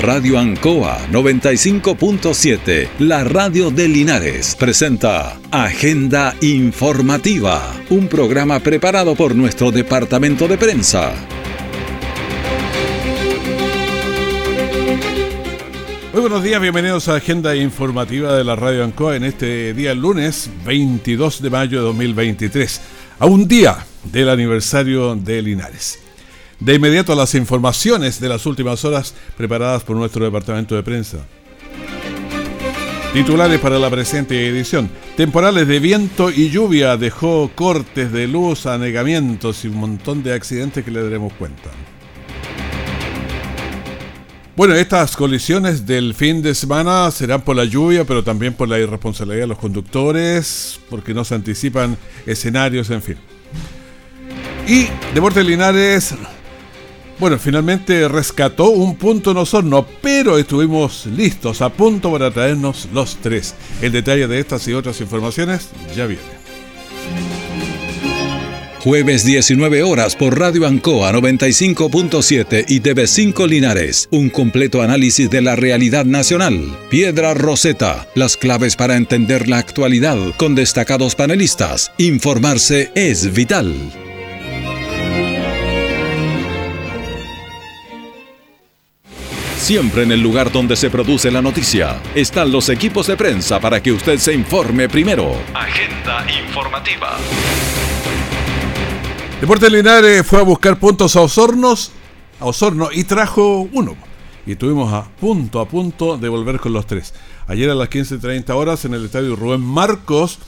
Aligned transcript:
Radio 0.00 0.38
Ancoa 0.38 1.08
95.7, 1.10 2.88
la 3.00 3.24
radio 3.24 3.72
de 3.72 3.88
Linares, 3.88 4.54
presenta 4.54 5.40
Agenda 5.50 6.36
Informativa, 6.40 7.74
un 7.90 8.06
programa 8.06 8.60
preparado 8.60 9.16
por 9.16 9.34
nuestro 9.34 9.72
departamento 9.72 10.46
de 10.46 10.56
prensa. 10.56 11.12
Muy 16.12 16.20
buenos 16.20 16.44
días, 16.44 16.60
bienvenidos 16.60 17.08
a 17.08 17.16
Agenda 17.16 17.56
Informativa 17.56 18.36
de 18.36 18.44
la 18.44 18.54
Radio 18.54 18.84
Ancoa 18.84 19.16
en 19.16 19.24
este 19.24 19.74
día 19.74 19.94
lunes 19.94 20.48
22 20.64 21.42
de 21.42 21.50
mayo 21.50 21.78
de 21.78 21.86
2023, 21.86 22.80
a 23.18 23.26
un 23.26 23.48
día 23.48 23.84
del 24.04 24.28
aniversario 24.28 25.16
de 25.16 25.42
Linares. 25.42 25.98
De 26.60 26.74
inmediato 26.74 27.12
a 27.12 27.16
las 27.16 27.34
informaciones 27.36 28.20
de 28.20 28.28
las 28.28 28.44
últimas 28.44 28.84
horas 28.84 29.14
preparadas 29.36 29.84
por 29.84 29.96
nuestro 29.96 30.24
departamento 30.24 30.74
de 30.74 30.82
prensa. 30.82 31.18
Titulares 33.12 33.60
para 33.60 33.78
la 33.78 33.88
presente 33.88 34.48
edición. 34.48 34.90
Temporales 35.16 35.66
de 35.68 35.78
viento 35.78 36.30
y 36.30 36.50
lluvia 36.50 36.96
dejó 36.96 37.50
cortes 37.54 38.12
de 38.12 38.26
luz, 38.26 38.66
anegamientos 38.66 39.64
y 39.64 39.68
un 39.68 39.76
montón 39.76 40.22
de 40.22 40.34
accidentes 40.34 40.84
que 40.84 40.90
le 40.90 41.02
daremos 41.02 41.32
cuenta. 41.32 41.70
Bueno, 44.56 44.74
estas 44.74 45.16
colisiones 45.16 45.86
del 45.86 46.14
fin 46.14 46.42
de 46.42 46.52
semana 46.52 47.08
serán 47.12 47.42
por 47.42 47.54
la 47.54 47.64
lluvia, 47.64 48.04
pero 48.04 48.24
también 48.24 48.54
por 48.54 48.68
la 48.68 48.78
irresponsabilidad 48.80 49.42
de 49.42 49.46
los 49.46 49.58
conductores, 49.58 50.80
porque 50.90 51.14
no 51.14 51.24
se 51.24 51.36
anticipan 51.36 51.96
escenarios, 52.26 52.90
en 52.90 53.00
fin. 53.00 53.16
Y 54.66 54.88
Deportes 55.14 55.46
Linares 55.46 56.14
bueno, 57.18 57.38
finalmente 57.38 58.06
rescató 58.08 58.70
un 58.70 58.96
punto 58.96 59.32
en 59.32 59.38
Osorno, 59.38 59.86
pero 60.00 60.38
estuvimos 60.38 61.06
listos, 61.06 61.62
a 61.62 61.70
punto 61.70 62.12
para 62.12 62.30
traernos 62.30 62.88
los 62.92 63.16
tres. 63.16 63.54
El 63.82 63.92
detalle 63.92 64.28
de 64.28 64.38
estas 64.38 64.66
y 64.68 64.74
otras 64.74 65.00
informaciones 65.00 65.68
ya 65.96 66.06
viene. 66.06 66.38
Jueves 68.80 69.24
19 69.24 69.82
horas 69.82 70.14
por 70.14 70.38
Radio 70.38 70.66
Ancoa 70.66 71.12
95.7 71.12 72.64
y 72.68 72.80
TV5 72.80 73.48
Linares. 73.48 74.08
Un 74.12 74.30
completo 74.30 74.82
análisis 74.82 75.28
de 75.28 75.42
la 75.42 75.56
realidad 75.56 76.04
nacional. 76.04 76.78
Piedra 76.88 77.34
Roseta. 77.34 78.06
Las 78.14 78.36
claves 78.36 78.76
para 78.76 78.96
entender 78.96 79.48
la 79.48 79.58
actualidad 79.58 80.16
con 80.36 80.54
destacados 80.54 81.16
panelistas. 81.16 81.90
Informarse 81.98 82.92
es 82.94 83.34
vital. 83.34 84.07
Siempre 89.68 90.02
en 90.02 90.12
el 90.12 90.22
lugar 90.22 90.50
donde 90.50 90.76
se 90.76 90.88
produce 90.88 91.30
la 91.30 91.42
noticia 91.42 92.00
están 92.14 92.50
los 92.50 92.70
equipos 92.70 93.06
de 93.06 93.18
prensa 93.18 93.60
para 93.60 93.82
que 93.82 93.92
usted 93.92 94.16
se 94.16 94.32
informe 94.32 94.88
primero. 94.88 95.36
Agenda 95.52 96.24
informativa. 96.40 97.18
Deportes 99.42 99.70
Linares 99.70 100.26
fue 100.26 100.40
a 100.40 100.42
buscar 100.42 100.78
puntos 100.78 101.16
a 101.16 101.20
Osornos, 101.20 101.92
a 102.40 102.46
Osorno 102.46 102.88
y 102.90 103.04
trajo 103.04 103.68
uno. 103.70 103.94
Y 104.46 104.52
estuvimos 104.52 104.90
a 104.90 105.06
punto, 105.06 105.60
a 105.60 105.68
punto 105.68 106.16
de 106.16 106.30
volver 106.30 106.60
con 106.60 106.72
los 106.72 106.86
tres. 106.86 107.12
Ayer 107.46 107.68
a 107.68 107.74
las 107.74 107.90
15.30 107.90 108.48
horas 108.54 108.86
en 108.86 108.94
el 108.94 109.04
estadio 109.04 109.36
Rubén 109.36 109.60
Marcos, 109.60 110.38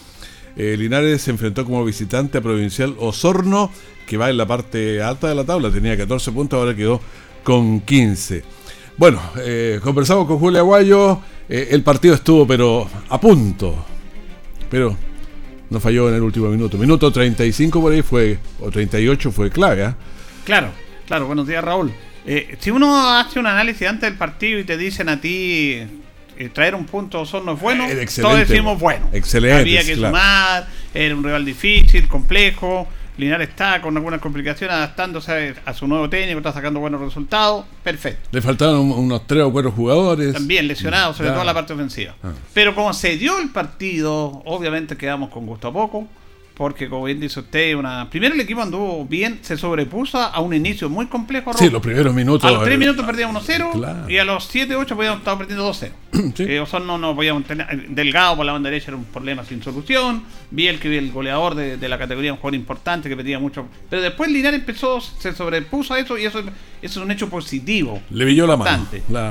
eh, 0.56 0.76
Linares 0.78 1.20
se 1.20 1.30
enfrentó 1.30 1.66
como 1.66 1.84
visitante 1.84 2.38
a 2.38 2.40
Provincial 2.40 2.96
Osorno, 2.98 3.70
que 4.06 4.16
va 4.16 4.30
en 4.30 4.38
la 4.38 4.46
parte 4.46 5.02
alta 5.02 5.28
de 5.28 5.34
la 5.34 5.44
tabla. 5.44 5.70
Tenía 5.70 5.94
14 5.94 6.32
puntos, 6.32 6.58
ahora 6.58 6.74
quedó 6.74 7.02
con 7.44 7.80
15. 7.80 8.59
Bueno, 8.96 9.20
eh, 9.38 9.80
conversamos 9.82 10.26
con 10.26 10.38
Julio 10.38 10.60
Aguayo. 10.60 11.20
Eh, 11.48 11.68
el 11.70 11.82
partido 11.82 12.14
estuvo, 12.14 12.46
pero 12.46 12.88
a 13.08 13.20
punto. 13.20 13.84
Pero 14.68 14.96
no 15.70 15.80
falló 15.80 16.08
en 16.08 16.16
el 16.16 16.22
último 16.22 16.48
minuto. 16.48 16.76
Minuto 16.76 17.10
35 17.10 17.80
por 17.80 17.92
ahí 17.92 18.02
fue, 18.02 18.38
o 18.60 18.70
38 18.70 19.32
fue 19.32 19.50
clave. 19.50 19.84
¿eh? 19.84 19.94
Claro, 20.44 20.68
claro. 21.06 21.26
Buenos 21.26 21.46
días, 21.46 21.64
Raúl. 21.64 21.92
si 22.58 22.70
uno 22.70 23.10
hace 23.10 23.38
un 23.38 23.46
análisis 23.46 23.88
antes 23.88 24.08
del 24.10 24.18
partido 24.18 24.58
y 24.58 24.64
te 24.64 24.76
dicen 24.76 25.08
a 25.08 25.20
ti 25.20 25.80
traer 26.54 26.74
un 26.74 26.86
punto 26.86 27.26
son 27.26 27.44
no 27.44 27.52
es 27.52 27.60
bueno, 27.60 27.86
todos 28.22 28.38
decimos 28.38 28.80
bueno. 28.80 29.10
Excelente. 29.12 29.60
Había 29.60 29.84
que 29.84 29.94
sumar, 29.94 30.66
era 30.94 31.14
un 31.14 31.22
rival 31.22 31.44
difícil, 31.44 32.08
complejo. 32.08 32.86
Linares 33.20 33.50
está 33.50 33.80
con 33.80 33.96
algunas 33.96 34.20
complicaciones 34.20 34.74
adaptándose 34.74 35.54
a 35.64 35.74
su 35.74 35.86
nuevo 35.86 36.08
técnico, 36.08 36.38
está 36.38 36.52
sacando 36.52 36.80
buenos 36.80 37.00
resultados, 37.00 37.64
perfecto. 37.84 38.28
Le 38.32 38.42
faltaron 38.42 38.90
unos 38.90 39.26
tres 39.26 39.42
o 39.42 39.52
cuatro 39.52 39.70
jugadores. 39.70 40.32
También 40.32 40.66
lesionados, 40.66 41.16
sobre 41.16 41.30
todo 41.30 41.40
en 41.40 41.46
la 41.46 41.54
parte 41.54 41.72
ofensiva. 41.72 42.14
Ah. 42.22 42.32
Pero 42.54 42.74
como 42.74 42.92
se 42.92 43.16
dio 43.16 43.38
el 43.38 43.50
partido, 43.50 44.42
obviamente 44.44 44.96
quedamos 44.96 45.30
con 45.30 45.46
gusto 45.46 45.68
a 45.68 45.72
poco 45.72 46.08
porque 46.60 46.90
como 46.90 47.04
bien 47.04 47.18
dice 47.18 47.40
usted, 47.40 47.74
una 47.74 48.10
primero 48.10 48.34
el 48.34 48.40
equipo 48.42 48.60
anduvo 48.60 49.06
bien, 49.06 49.38
se 49.40 49.56
sobrepuso 49.56 50.18
a 50.18 50.38
un 50.40 50.52
inicio 50.52 50.90
muy 50.90 51.06
complejo. 51.06 51.54
Sí, 51.54 51.70
los 51.70 51.80
primeros 51.80 52.12
minutos. 52.12 52.44
A 52.44 52.52
los 52.52 52.64
3 52.64 52.78
minutos 52.78 53.06
perdíamos 53.06 53.48
1-0 53.48 54.10
y 54.10 54.18
a 54.18 54.26
los 54.26 54.44
7, 54.44 54.76
8 54.76 54.94
podíamos 54.94 55.20
estar 55.20 55.38
perdiendo 55.38 55.72
2-0. 55.72 55.90
sí. 56.36 56.44
eh, 56.46 56.62
no, 56.84 56.98
no 56.98 57.16
podíamos 57.16 57.44
tener. 57.44 57.88
Delgado 57.88 58.36
por 58.36 58.44
la 58.44 58.52
banda 58.52 58.68
derecha 58.68 58.90
era 58.90 58.98
un 58.98 59.06
problema 59.06 59.42
sin 59.42 59.62
solución. 59.62 60.22
Vi 60.52 60.66
el 60.66 60.80
que 60.80 60.98
el 60.98 61.12
goleador 61.12 61.54
de, 61.54 61.88
la 61.88 61.98
categoría, 61.98 62.32
un 62.32 62.38
jugador 62.38 62.56
importante 62.56 63.08
que 63.08 63.16
pedía 63.16 63.38
mucho. 63.38 63.66
Pero 63.88 64.02
después 64.02 64.30
Linares 64.30 64.60
empezó, 64.60 65.00
se 65.00 65.32
sobrepuso 65.32 65.94
a 65.94 66.00
eso 66.00 66.18
y 66.18 66.24
eso, 66.24 66.42
es 66.82 66.96
un 66.96 67.10
hecho 67.10 67.28
positivo. 67.28 68.02
Le 68.10 68.24
villó 68.24 68.46
la 68.46 68.56
mano. 68.56 68.86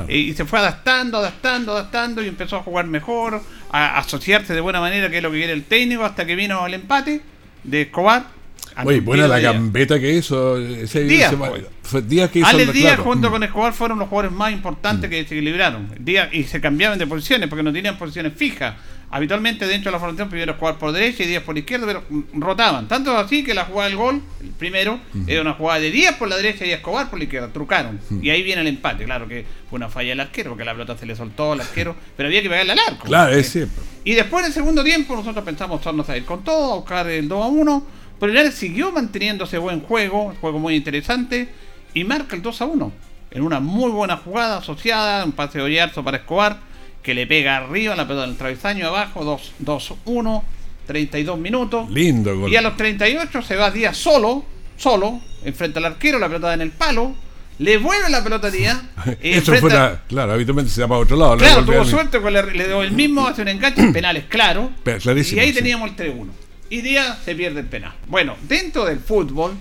Y, 0.08 0.34
se 0.34 0.46
fue 0.46 0.60
adaptando, 0.60 1.18
adaptando, 1.18 1.74
adaptando 1.74 2.24
y 2.24 2.28
empezó 2.28 2.58
a 2.58 2.64
jugar 2.64 2.88
mejor, 2.88 3.42
a 3.72 3.98
asociarse 3.98 4.54
de 4.54 4.62
buena 4.62 4.80
manera, 4.80 5.10
que 5.10 5.18
es 5.18 5.24
lo 5.24 5.32
que 5.32 5.38
quiere 5.38 5.54
el 5.54 5.66
técnico, 5.66 6.06
hasta 6.06 6.26
que 6.26 6.36
vino 6.36 6.66
el 6.66 6.74
empate 6.74 7.22
de 7.64 7.82
Escobar. 7.82 8.40
Muy 8.84 9.00
buena 9.02 9.28
la 9.28 9.40
gambeta 9.40 10.00
que 10.00 10.14
hizo 10.14 10.58
ese 10.58 11.04
Díaz, 11.04 11.36
fue, 11.82 12.02
Díaz 12.02 12.30
que 12.30 12.40
hizo 12.40 12.48
Ale 12.48 12.68
Díaz 12.68 13.00
junto 13.00 13.30
con 13.30 13.44
Escobar 13.44 13.74
fueron 13.74 14.00
los 14.00 14.08
jugadores 14.08 14.32
más 14.32 14.52
importantes 14.54 15.10
mm. 15.10 15.12
que 15.12 15.26
se 15.26 15.36
equilibraron. 15.36 15.90
Díaz, 16.00 16.30
y 16.32 16.44
se 16.44 16.62
cambiaban 16.62 16.98
de 16.98 17.08
posiciones 17.08 17.50
porque 17.50 17.64
no 17.64 17.74
tenían 17.74 17.98
posiciones 17.98 18.34
fijas. 18.36 18.76
Habitualmente 19.12 19.66
dentro 19.66 19.90
de 19.90 19.94
la 19.94 20.00
formación 20.00 20.30
primero 20.30 20.54
jugar 20.54 20.78
por 20.78 20.92
derecha 20.92 21.24
y 21.24 21.28
Díaz 21.28 21.42
por 21.42 21.58
izquierda, 21.58 21.88
pero 21.88 22.04
rotaban. 22.34 22.88
Tanto 22.88 23.18
así 23.18 23.44
que 23.44 23.56
la 23.56 23.66
jugada 23.66 23.90
del 23.90 23.98
gol, 23.98 24.22
el 24.40 24.50
primero, 24.52 25.00
era 25.26 25.42
una 25.42 25.54
jugada 25.54 25.80
de 25.80 25.90
Díaz 25.90 26.16
por 26.16 26.28
la 26.28 26.36
derecha 26.36 26.64
y 26.66 26.72
Escobar 26.72 27.10
por 27.10 27.18
la 27.18 27.26
izquierda. 27.26 27.52
Trucaron. 27.52 28.00
Y 28.22 28.30
ahí 28.30 28.44
viene 28.44 28.62
el 28.62 28.68
empate. 28.68 29.06
Claro 29.06 29.28
que 29.28 29.46
fue 29.68 29.78
una 29.78 29.90
falla 29.90 30.10
del 30.10 30.20
arquero, 30.20 30.52
porque 30.52 30.64
la 30.64 30.74
pelota 30.74 30.96
se 30.96 31.08
le 31.08 31.16
soltó 31.16 31.54
al 31.54 31.62
arquero, 31.62 31.96
pero 32.16 32.28
había 32.28 32.44
que 32.44 32.50
pegarle 32.50 32.74
al 32.74 32.80
arco. 32.88 33.06
Claro, 33.06 33.36
es 33.36 33.52
cierto. 33.52 33.82
Y 34.04 34.14
después 34.14 34.44
en 34.44 34.50
el 34.50 34.54
segundo 34.54 34.84
tiempo 34.84 35.16
nosotros 35.16 35.44
pensamos 35.44 35.82
tornos 35.82 36.08
a 36.08 36.16
ir 36.16 36.26
con 36.26 36.44
todo, 36.44 36.74
a 36.74 36.76
buscar 36.76 37.08
el 37.10 37.28
2 37.28 37.44
a 37.44 37.48
1. 37.48 37.88
Pero 38.20 38.32
Linares 38.32 38.54
siguió 38.54 38.92
manteniéndose 38.92 39.58
buen 39.58 39.82
juego, 39.82 40.36
juego 40.40 40.60
muy 40.60 40.76
interesante, 40.76 41.50
y 41.96 42.04
marca 42.04 42.36
el 42.36 42.44
2 42.44 42.62
a 42.62 42.66
1. 42.66 42.92
En 43.32 43.42
una 43.42 43.60
muy 43.60 43.90
buena 43.90 44.18
jugada 44.18 44.58
asociada, 44.58 45.26
un 45.26 45.32
pase 45.32 45.58
de 45.58 45.64
Oyarzo 45.64 46.04
para 46.04 46.18
Escobar 46.18 46.69
que 47.02 47.14
le 47.14 47.28
pega 47.28 47.58
arriba 47.58 47.96
la 47.96 48.08
pelota 48.08 48.28
del 48.28 48.38
travesaño 48.38 48.88
abajo, 48.88 49.40
2-1, 49.64 50.44
32 50.86 51.40
minutos. 51.40 51.90
Lindo 51.90 52.38
gol. 52.38 52.52
Y 52.52 52.56
a 52.56 52.62
los 52.62 52.76
38 52.76 53.42
se 53.42 53.56
va 53.56 53.72
Díaz 53.72 53.98
solo, 53.98 54.44
solo, 54.78 55.22
enfrente 55.44 55.80
al 55.80 55.86
arquero, 55.86 56.20
la 56.20 56.28
pelota 56.28 56.54
en 56.54 56.62
el 56.62 56.72
palo. 56.72 57.16
Le 57.60 57.78
vuelve 57.78 58.10
la 58.10 58.24
pelota 58.24 58.48
a 58.48 58.52
Díaz. 58.52 58.82
Eso 59.22 59.54
fue 59.56 59.70
claro, 60.08 60.32
habitualmente 60.32 60.72
se 60.72 60.82
llama 60.82 60.96
a 60.96 61.00
otro 61.00 61.18
lado. 61.18 61.38
Claro, 61.38 61.66
tuvo 61.66 61.84
suerte, 61.84 62.20
le, 62.20 62.54
le 62.54 62.68
dio 62.68 62.82
el 62.82 62.92
mismo, 62.92 63.28
hace 63.28 63.42
un 63.42 63.50
enganche, 63.50 63.92
penales, 63.92 64.26
claro. 64.30 64.72
y 64.86 65.40
ahí 65.40 65.52
teníamos 65.54 65.90
el 65.92 65.96
3-1. 65.96 66.28
Y 66.70 66.82
Díaz 66.82 67.20
se 67.26 67.36
pierde 67.36 67.62
el 67.62 67.66
penal. 67.66 67.94
Bueno, 68.08 68.36
dentro 68.48 68.86
del 68.86 69.00
fútbol, 69.00 69.54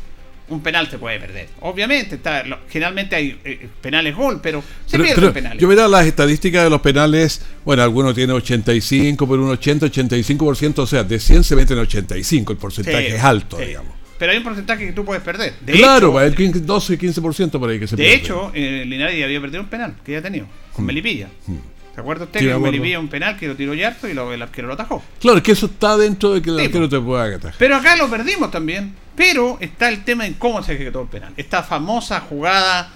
un 0.48 0.60
penal 0.62 0.88
se 0.88 0.98
puede 0.98 1.19
perder. 1.19 1.48
Obviamente, 1.60 2.16
está, 2.16 2.44
generalmente 2.69 3.16
hay 3.16 3.38
eh, 3.44 3.69
penales 3.81 4.14
gol, 4.14 4.40
pero 4.43 4.62
se 4.87 4.99
pierden 4.99 5.32
penales. 5.32 5.61
Yo 5.61 5.69
veo 5.69 5.88
las 5.88 6.06
estadísticas 6.06 6.64
de 6.64 6.70
los 6.70 6.81
penales, 6.81 7.43
bueno, 7.64 7.82
algunos 7.82 8.14
tienen 8.14 8.37
85, 8.37 9.28
pero 9.28 9.44
un 9.44 9.50
80, 9.50 9.87
85%, 9.87 10.78
o 10.78 10.87
sea, 10.87 11.05
de 11.05 11.19
100 11.19 11.44
se 11.44 11.56
meten 11.56 11.78
85, 11.78 12.52
el 12.52 12.58
porcentaje 12.58 13.14
es 13.14 13.23
alto, 13.23 13.58
digamos. 13.58 13.99
Pero 14.19 14.32
hay 14.32 14.38
un 14.38 14.44
porcentaje 14.44 14.87
que 14.87 14.93
tú 14.93 15.05
puedes 15.05 15.23
perder. 15.23 15.55
claro, 15.64 16.20
hecho, 16.20 16.43
el 16.43 16.67
12, 16.67 16.99
15% 16.99 17.58
por 17.58 17.70
ahí 17.70 17.78
que 17.78 17.87
se 17.87 17.94
De 17.94 18.14
hecho, 18.14 18.50
eh, 18.52 18.84
Linares 18.84 19.23
había 19.23 19.40
perdido 19.40 19.62
un 19.62 19.69
penal 19.69 19.94
que 20.05 20.12
ya 20.12 20.19
ha 20.19 20.23
tenido, 20.23 20.46
con 20.73 20.84
mm. 20.84 20.87
Melipilla. 20.88 21.28
Mm. 21.46 21.56
¿Se 21.94 22.00
acuerda 22.00 22.25
usted 22.25 22.40
que 22.40 22.58
Melipilla 22.58 23.00
un 23.00 23.08
penal 23.08 23.37
que 23.37 23.49
lo 23.49 23.56
tiró 23.56 23.75
Yarto 23.75 24.08
y 24.08 24.14
lo, 24.14 24.32
el 24.32 24.43
arquero 24.43 24.69
lo 24.69 24.75
atajó? 24.75 25.02
Claro, 25.20 25.38
es 25.38 25.44
que 25.44 25.52
eso 25.52 25.67
está 25.67 25.96
dentro 25.96 26.34
de 26.34 26.43
que 26.43 26.50
el 26.50 26.61
arquero 26.61 26.88
te 26.88 26.99
pueda 27.00 27.25
atajar. 27.25 27.55
Pero 27.58 27.76
acá 27.76 27.96
lo 27.96 28.08
perdimos 28.08 28.50
también. 28.50 28.94
Pero 29.19 29.59
está 29.61 29.88
el 29.88 30.05
tema 30.05 30.26
en 30.26 30.35
cómo 30.35 30.62
se 30.62 30.75
ejecutó 30.75 31.03
el 31.03 31.09
penal. 31.09 31.35
Esta 31.37 31.65
famosa 31.65 32.20
jugada 32.20 32.88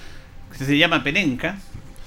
que 0.56 0.64
se 0.64 0.78
llama 0.78 1.02
penenca, 1.02 1.58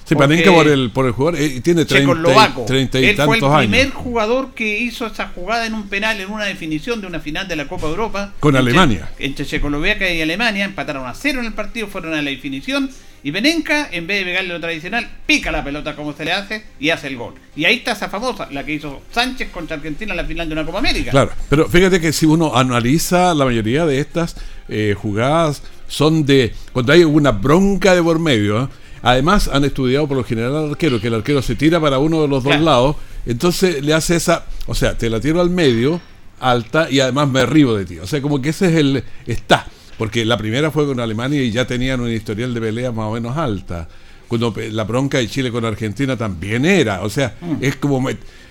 Sí, 0.06 0.14
Panenka 0.14 0.52
por 0.52 0.68
el, 0.68 0.90
por 0.90 1.06
el 1.06 1.12
jugador 1.12 1.40
eh, 1.40 1.60
tiene 1.60 1.84
30, 1.84 2.64
30 2.64 3.00
y 3.00 3.04
Él 3.06 3.16
fue 3.16 3.38
el 3.38 3.58
primer 3.58 3.90
jugador 3.90 4.54
que 4.54 4.78
hizo 4.78 5.04
esa 5.06 5.28
jugada 5.34 5.66
en 5.66 5.74
un 5.74 5.88
penal, 5.88 6.20
en 6.20 6.30
una 6.30 6.44
definición 6.44 7.00
de 7.00 7.08
una 7.08 7.18
final 7.18 7.48
de 7.48 7.56
la 7.56 7.66
Copa 7.66 7.88
Europa. 7.88 8.32
Con 8.38 8.54
Alemania. 8.54 9.10
Entre 9.18 9.44
Checoslovaquia 9.44 10.14
y 10.14 10.22
Alemania, 10.22 10.64
empataron 10.64 11.08
a 11.08 11.14
cero 11.14 11.40
en 11.40 11.46
el 11.46 11.54
partido, 11.54 11.88
fueron 11.88 12.14
a 12.14 12.22
la 12.22 12.30
definición. 12.30 12.88
Y 13.24 13.32
Benenka, 13.32 13.88
en 13.90 14.06
vez 14.06 14.20
de 14.20 14.26
pegarle 14.26 14.54
lo 14.54 14.60
tradicional, 14.60 15.10
pica 15.26 15.50
la 15.50 15.64
pelota 15.64 15.96
como 15.96 16.12
se 16.12 16.24
le 16.24 16.32
hace 16.32 16.62
y 16.78 16.90
hace 16.90 17.08
el 17.08 17.16
gol. 17.16 17.34
Y 17.56 17.64
ahí 17.64 17.78
está 17.78 17.92
esa 17.92 18.08
famosa, 18.08 18.46
la 18.52 18.64
que 18.64 18.74
hizo 18.74 19.02
Sánchez 19.10 19.50
contra 19.50 19.76
Argentina 19.76 20.12
en 20.12 20.18
la 20.18 20.24
final 20.24 20.48
de 20.48 20.52
una 20.52 20.64
Copa 20.64 20.78
América. 20.78 21.10
Claro, 21.10 21.32
pero 21.48 21.68
fíjate 21.68 22.00
que 22.00 22.12
si 22.12 22.26
uno 22.26 22.54
analiza 22.54 23.34
la 23.34 23.44
mayoría 23.44 23.84
de 23.84 23.98
estas 23.98 24.36
eh, 24.68 24.94
jugadas, 24.96 25.64
son 25.88 26.24
de 26.24 26.54
cuando 26.72 26.92
hay 26.92 27.02
una 27.02 27.32
bronca 27.32 27.96
de 27.96 28.02
por 28.04 28.20
medio. 28.20 28.62
¿eh? 28.62 28.68
Además, 29.06 29.48
han 29.52 29.64
estudiado 29.64 30.08
por 30.08 30.16
lo 30.16 30.24
general 30.24 30.56
al 30.56 30.70
arquero, 30.70 31.00
que 31.00 31.06
el 31.06 31.14
arquero 31.14 31.40
se 31.40 31.54
tira 31.54 31.80
para 31.80 32.00
uno 32.00 32.22
de 32.22 32.26
los 32.26 32.42
dos 32.42 32.60
lados, 32.60 32.96
entonces 33.24 33.80
le 33.84 33.94
hace 33.94 34.16
esa, 34.16 34.46
o 34.66 34.74
sea, 34.74 34.98
te 34.98 35.08
la 35.08 35.20
tiro 35.20 35.40
al 35.40 35.48
medio, 35.48 36.00
alta, 36.40 36.90
y 36.90 36.98
además 36.98 37.28
me 37.28 37.38
arribo 37.38 37.76
de 37.76 37.84
ti. 37.84 38.00
O 38.00 38.06
sea, 38.08 38.20
como 38.20 38.42
que 38.42 38.48
ese 38.48 38.66
es 38.66 38.74
el, 38.74 39.04
está, 39.28 39.64
porque 39.96 40.24
la 40.24 40.36
primera 40.36 40.72
fue 40.72 40.86
con 40.86 40.98
Alemania 40.98 41.40
y 41.40 41.52
ya 41.52 41.68
tenían 41.68 42.00
un 42.00 42.10
historial 42.10 42.52
de 42.52 42.60
peleas 42.60 42.92
más 42.92 43.06
o 43.06 43.12
menos 43.12 43.36
alta. 43.36 43.86
Cuando 44.26 44.52
la 44.72 44.82
bronca 44.82 45.18
de 45.18 45.28
Chile 45.28 45.52
con 45.52 45.64
Argentina 45.64 46.16
también 46.16 46.64
era, 46.64 47.02
o 47.02 47.08
sea, 47.08 47.36
mm. 47.40 47.58
es 47.60 47.76
como... 47.76 48.04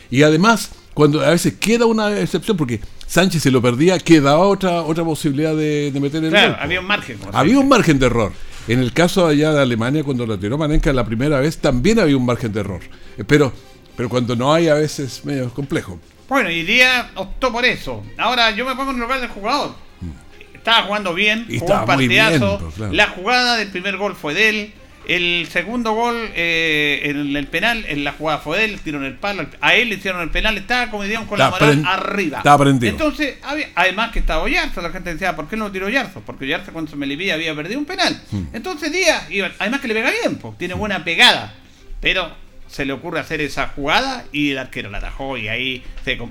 y 0.10 0.24
además, 0.24 0.72
cuando 0.94 1.20
a 1.20 1.32
veces 1.32 1.56
queda 1.60 1.86
una 1.86 2.18
excepción, 2.18 2.56
porque 2.56 2.80
Sánchez 3.06 3.44
se 3.44 3.52
lo 3.52 3.62
perdía, 3.62 4.00
quedaba 4.00 4.46
otra 4.46 4.84
otra 4.84 5.04
posibilidad 5.04 5.54
de, 5.54 5.92
meter 6.00 6.24
el 6.24 6.30
Claro, 6.30 6.56
había 6.62 6.80
un 6.80 6.88
margen. 6.88 7.18
Había 7.34 7.60
un 7.60 7.68
margen 7.68 8.00
de 8.00 8.06
error. 8.06 8.32
En 8.68 8.80
el 8.80 8.94
caso 8.94 9.28
allá 9.28 9.54
de 9.54 9.62
Alemania, 9.62 10.04
cuando 10.04 10.26
la 10.26 10.38
tiró 10.38 10.58
Manenka 10.58 10.92
la 10.92 11.06
primera 11.06 11.40
vez, 11.40 11.58
también 11.58 12.00
había 12.00 12.18
un 12.18 12.26
margen 12.26 12.52
de 12.52 12.62
error. 12.62 12.82
Eh, 13.18 13.24
pero, 13.26 13.54
pero 13.96 14.10
cuando 14.10 14.36
no 14.36 14.54
hay, 14.54 14.68
a 14.68 14.74
veces 14.74 15.18
es 15.18 15.26
medio 15.26 15.50
complejo. 15.52 16.00
Bueno, 16.28 16.50
y 16.50 16.64
Díaz 16.64 17.08
optó 17.16 17.52
por 17.52 17.64
eso. 17.64 18.04
Ahora 18.18 18.50
yo 18.52 18.66
me 18.66 18.76
pongo 18.76 18.90
en 18.90 18.98
el 18.98 19.04
lugar 19.04 19.22
del 19.22 19.30
jugador. 19.30 19.76
Mm. 20.02 20.56
Estaba 20.56 20.84
jugando 20.84 21.14
bien, 21.14 21.46
y 21.48 21.60
jugó 21.60 21.80
un 21.80 21.86
partidazo. 21.86 22.72
Pues, 22.76 22.92
la 22.92 23.08
jugada 23.10 23.58
del 23.58 23.70
primer 23.70 23.98
gol 23.98 24.16
fue 24.16 24.34
de 24.34 24.50
él. 24.50 24.74
El 25.08 25.48
segundo 25.50 25.94
gol 25.94 26.16
eh, 26.36 27.02
en 27.04 27.36
el 27.36 27.48
penal, 27.48 27.86
en 27.88 28.04
la 28.04 28.14
jugada 28.14 28.40
fue 28.40 28.66
él, 28.66 28.80
en 28.86 29.04
el 29.04 29.16
palo, 29.16 29.46
a 29.62 29.76
él 29.76 29.90
le 29.90 29.96
hicieron 29.96 30.22
el 30.22 30.30
penal, 30.30 30.58
estaba 30.58 30.90
como 30.90 31.04
digamos 31.04 31.30
con 31.30 31.40
la 31.40 31.50
moral 31.50 31.84
arriba. 31.86 32.40
Estaba 32.40 32.64
prendido. 32.64 32.92
Entonces, 32.92 33.38
además 33.76 34.12
que 34.12 34.20
estaba 34.20 34.44
Oyarzo, 34.44 34.82
la 34.82 34.90
gente 34.90 35.12
decía, 35.12 35.36
¿por 35.36 35.48
qué 35.48 35.58
no 35.58 35.66
lo 35.66 35.72
tiró 35.72 35.88
Oyarzo? 35.88 36.22
Porque 36.26 36.46
Oyarzo 36.46 36.72
cuando 36.72 36.92
se 36.92 36.98
me 36.98 37.06
libía 37.06 37.36
había 37.36 37.56
perdido 37.56 37.80
un 37.80 37.86
penal. 37.86 38.20
Hmm. 38.32 38.44
Entonces 38.54 38.92
Díaz, 38.92 39.28
además 39.60 39.82
que 39.82 39.88
le 39.88 39.94
pega 39.94 40.12
bien, 40.12 40.40
tiene 40.58 40.74
buena 40.74 41.04
pegada, 41.04 41.54
pero 42.02 42.32
se 42.68 42.86
le 42.86 42.94
ocurre 42.94 43.20
hacer 43.20 43.42
esa 43.42 43.68
jugada 43.68 44.26
y 44.32 44.52
el 44.52 44.58
arquero 44.58 44.90
la 44.90 44.98
atajó 44.98 45.38
y 45.38 45.48
ahí 45.48 45.84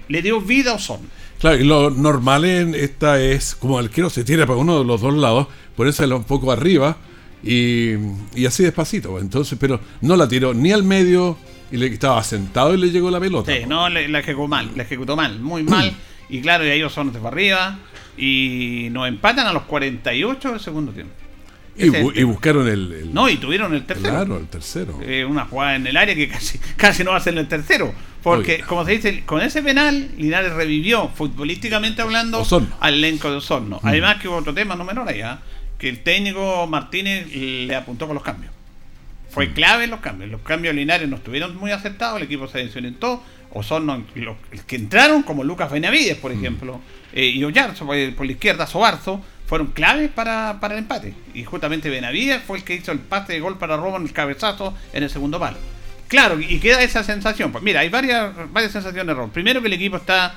le 0.08 0.22
dio 0.22 0.40
vida 0.40 0.72
a 0.72 0.74
Osorno. 0.74 1.06
Claro, 1.40 1.58
y 1.58 1.64
lo 1.64 1.90
normal 1.90 2.44
en 2.44 2.74
esta 2.74 3.20
es, 3.20 3.54
como 3.54 3.78
el 3.78 3.86
arquero 3.86 4.10
se 4.10 4.24
tira 4.24 4.46
para 4.46 4.58
uno 4.58 4.78
de 4.78 4.84
los 4.84 5.00
dos 5.00 5.14
lados, 5.14 5.48
por 5.76 5.86
eso 5.88 6.04
un 6.16 6.24
poco 6.24 6.50
arriba, 6.52 6.96
y, 7.44 8.46
así 8.46 8.62
despacito, 8.62 9.10
pues, 9.10 9.22
entonces, 9.22 9.58
pero 9.60 9.80
no 10.00 10.16
la 10.16 10.26
tiró 10.26 10.54
ni 10.54 10.72
al 10.72 10.82
medio 10.82 11.36
y 11.70 11.76
le 11.76 11.86
estaba 11.86 12.22
sentado 12.22 12.74
y 12.74 12.78
le 12.78 12.90
llegó 12.90 13.10
la 13.10 13.20
pelota. 13.20 13.52
Sí, 13.52 13.64
no, 13.66 13.88
la 13.88 14.18
ejecutó 14.18 14.48
mal, 14.48 14.70
la 14.74 14.82
ejecutó 14.82 15.16
mal, 15.16 15.38
muy 15.40 15.62
mal. 15.62 15.92
y 16.28 16.40
claro, 16.40 16.66
y 16.66 16.70
ahí 16.70 16.88
son 16.90 17.12
de 17.12 17.18
para 17.18 17.34
arriba 17.34 17.78
y 18.16 18.88
nos 18.92 19.08
empatan 19.08 19.46
a 19.46 19.52
los 19.52 19.64
48 19.64 20.50
del 20.52 20.60
segundo 20.60 20.92
tiempo. 20.92 21.12
Y, 21.76 22.22
buscaron 22.22 22.68
el, 22.68 23.12
No, 23.12 23.28
y 23.28 23.36
tuvieron 23.36 23.74
el 23.74 23.84
tercero. 23.84 24.10
Claro, 24.10 24.38
el 24.38 24.46
tercero. 24.46 25.00
Eh, 25.02 25.24
una 25.24 25.46
jugada 25.46 25.74
en 25.74 25.86
el 25.86 25.96
área 25.96 26.14
que 26.14 26.28
casi, 26.28 26.58
casi 26.76 27.02
no 27.02 27.10
va 27.10 27.16
a 27.16 27.20
ser 27.20 27.36
el 27.36 27.48
tercero. 27.48 27.92
Porque, 28.22 28.60
como 28.60 28.86
se 28.86 28.92
dice, 28.92 29.22
con 29.26 29.42
ese 29.42 29.62
penal, 29.62 30.12
Linares 30.16 30.54
revivió, 30.54 31.08
futbolísticamente 31.08 32.00
hablando, 32.00 32.46
al 32.80 32.94
elenco 32.94 33.30
de 33.30 33.36
Osorno. 33.36 33.80
Mm. 33.82 33.86
Además, 33.86 34.16
que 34.16 34.28
hubo 34.28 34.36
otro 34.36 34.54
tema 34.54 34.76
no 34.76 34.84
menor 34.84 35.08
allá, 35.08 35.40
que 35.84 35.90
el 35.90 36.02
técnico 36.02 36.66
Martínez 36.66 37.26
le 37.30 37.74
apuntó 37.74 38.06
con 38.06 38.14
los 38.14 38.24
cambios. 38.24 38.50
Fue 39.28 39.48
mm. 39.48 39.52
clave 39.52 39.84
en 39.84 39.90
los 39.90 40.00
cambios. 40.00 40.30
Los 40.30 40.40
cambios 40.40 40.74
lineares 40.74 41.06
no 41.10 41.16
estuvieron 41.16 41.54
muy 41.58 41.72
aceptados, 41.72 42.16
el 42.16 42.22
equipo 42.22 42.48
se 42.48 42.56
desorientó. 42.56 43.22
O 43.52 43.62
son 43.62 43.86
los, 43.86 44.36
que 44.66 44.76
entraron, 44.76 45.22
como 45.24 45.44
Lucas 45.44 45.70
Benavides, 45.70 46.16
por 46.16 46.34
mm. 46.34 46.38
ejemplo, 46.38 46.80
eh, 47.12 47.26
y 47.26 47.44
Ollarzo 47.44 47.84
por, 47.84 47.96
la 48.24 48.32
izquierda, 48.32 48.66
Sobarzo, 48.66 49.22
fueron 49.44 49.72
claves 49.72 50.08
para, 50.08 50.58
el 50.58 50.78
empate. 50.78 51.12
Y 51.34 51.44
justamente 51.44 51.90
Benavides 51.90 52.42
fue 52.42 52.56
el 52.56 52.64
que 52.64 52.76
hizo 52.76 52.90
el 52.90 53.00
pase 53.00 53.34
de 53.34 53.40
gol 53.40 53.58
para 53.58 53.76
Robo 53.76 53.98
en 53.98 54.04
el 54.04 54.12
cabezazo 54.14 54.72
en 54.94 55.02
el 55.02 55.10
segundo 55.10 55.38
palo. 55.38 55.58
Claro, 56.08 56.40
y 56.40 56.60
queda 56.60 56.82
esa 56.82 57.04
sensación. 57.04 57.52
Pues 57.52 57.62
mira, 57.62 57.80
hay 57.80 57.90
varias, 57.90 58.32
varias 58.54 58.72
sensaciones 58.72 59.04
de 59.04 59.12
error. 59.12 59.28
Primero 59.28 59.60
que 59.60 59.66
el 59.66 59.74
equipo 59.74 59.98
está 59.98 60.34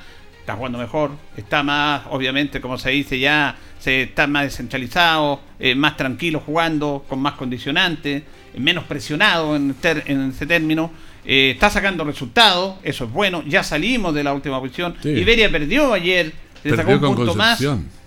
está 0.48 0.56
jugando 0.56 0.78
mejor, 0.78 1.10
está 1.36 1.62
más, 1.62 2.04
obviamente, 2.08 2.58
como 2.62 2.78
se 2.78 2.88
dice 2.88 3.18
ya, 3.18 3.54
se 3.78 4.04
está 4.04 4.26
más 4.26 4.44
descentralizado, 4.44 5.42
eh, 5.60 5.74
más 5.74 5.98
tranquilo 5.98 6.40
jugando, 6.40 7.04
con 7.06 7.20
más 7.20 7.34
condicionantes, 7.34 8.22
menos 8.56 8.84
presionado 8.84 9.54
en, 9.56 9.76
en 9.82 10.30
ese 10.30 10.46
término. 10.46 10.90
Eh, 11.26 11.50
está 11.50 11.68
sacando 11.68 12.02
resultados, 12.02 12.76
eso 12.82 13.04
es 13.04 13.12
bueno. 13.12 13.44
Ya 13.46 13.62
salimos 13.62 14.14
de 14.14 14.24
la 14.24 14.32
última 14.32 14.58
posición. 14.58 14.96
Iberia 15.04 15.52
perdió 15.52 15.92
ayer, 15.92 16.32
se 16.62 16.74
sacó 16.74 16.92
un 16.92 17.00
punto 17.14 17.34
más. 17.34 17.62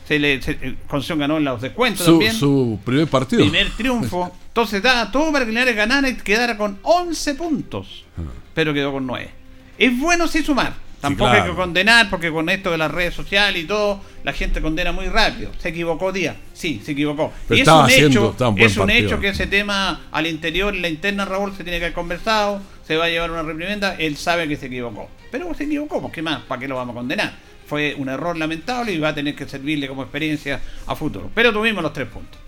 Se 0.08 0.18
le, 0.18 0.42
se, 0.42 0.58
eh, 0.62 0.76
ganó 1.16 1.38
en 1.38 1.44
los 1.44 1.62
descuentos 1.62 2.04
su, 2.04 2.14
también. 2.14 2.34
Su 2.34 2.80
primer 2.84 3.08
partido. 3.08 3.44
Primer 3.44 3.70
triunfo. 3.78 4.36
Entonces 4.48 4.82
da 4.82 5.12
todo 5.12 5.32
para 5.32 5.46
que 5.46 5.52
Linares 5.52 5.76
ganara 5.76 6.10
y 6.10 6.16
quedara 6.16 6.58
con 6.58 6.80
11 6.82 7.36
puntos. 7.36 8.04
Ah. 8.18 8.24
Pero 8.56 8.74
quedó 8.74 8.92
con 8.92 9.06
9. 9.06 9.30
Es 9.78 10.00
bueno 10.00 10.28
sí 10.28 10.42
sumar 10.42 10.74
Tampoco 11.02 11.32
hay 11.32 11.44
que 11.44 11.56
condenar, 11.56 12.10
porque 12.10 12.32
con 12.32 12.48
esto 12.50 12.72
de 12.72 12.78
las 12.78 12.92
redes 12.92 13.14
sociales 13.14 13.64
y 13.64 13.66
todo, 13.66 14.00
la 14.24 14.34
gente 14.34 14.62
condena 14.62 14.92
muy 14.92 15.08
rápido. 15.08 15.52
¿Se 15.58 15.70
equivocó 15.70 16.12
Díaz? 16.12 16.36
Sí, 16.54 16.82
se 16.86 16.92
equivocó. 16.92 17.34
y 17.50 17.62
es 17.62 17.68
un 17.68 17.90
hecho, 17.90 18.36
es 18.58 18.78
un 18.78 18.90
hecho 18.90 19.20
que 19.20 19.30
ese 19.30 19.48
tema 19.48 20.02
al 20.12 20.28
interior, 20.28 20.76
en 20.76 20.82
la 20.84 20.90
interna 20.90 21.26
Raúl 21.26 21.56
se 21.56 21.64
tiene 21.64 21.80
que 21.80 21.86
haber 21.86 21.96
conversado, 21.96 22.62
se 22.86 22.96
va 22.98 23.06
a 23.06 23.10
llevar 23.10 23.32
una 23.32 23.42
reprimenda, 23.42 23.96
él 23.96 24.16
sabe 24.16 24.48
que 24.48 24.56
se 24.56 24.68
equivocó. 24.68 25.10
Pero 25.32 25.54
se 25.56 25.64
equivocó, 25.64 26.02
pues, 26.02 26.14
¿qué 26.14 26.22
más? 26.22 26.42
¿Para 26.42 26.60
qué 26.60 26.68
lo 26.68 26.76
vamos 26.76 26.94
a 26.94 27.00
condenar? 27.00 27.34
Fue 27.66 27.96
un 27.98 28.10
error 28.10 28.38
lamentable 28.38 28.92
y 28.92 29.00
va 29.00 29.10
a 29.10 29.16
tener 29.16 29.34
que 29.34 29.48
servirle 29.48 29.88
como 29.88 30.04
experiencia 30.04 30.62
a 30.86 30.96
futuro. 30.96 31.32
Pero 31.34 31.52
tuvimos 31.52 31.82
los 31.82 31.94
tres 31.94 32.08
puntos. 32.08 32.40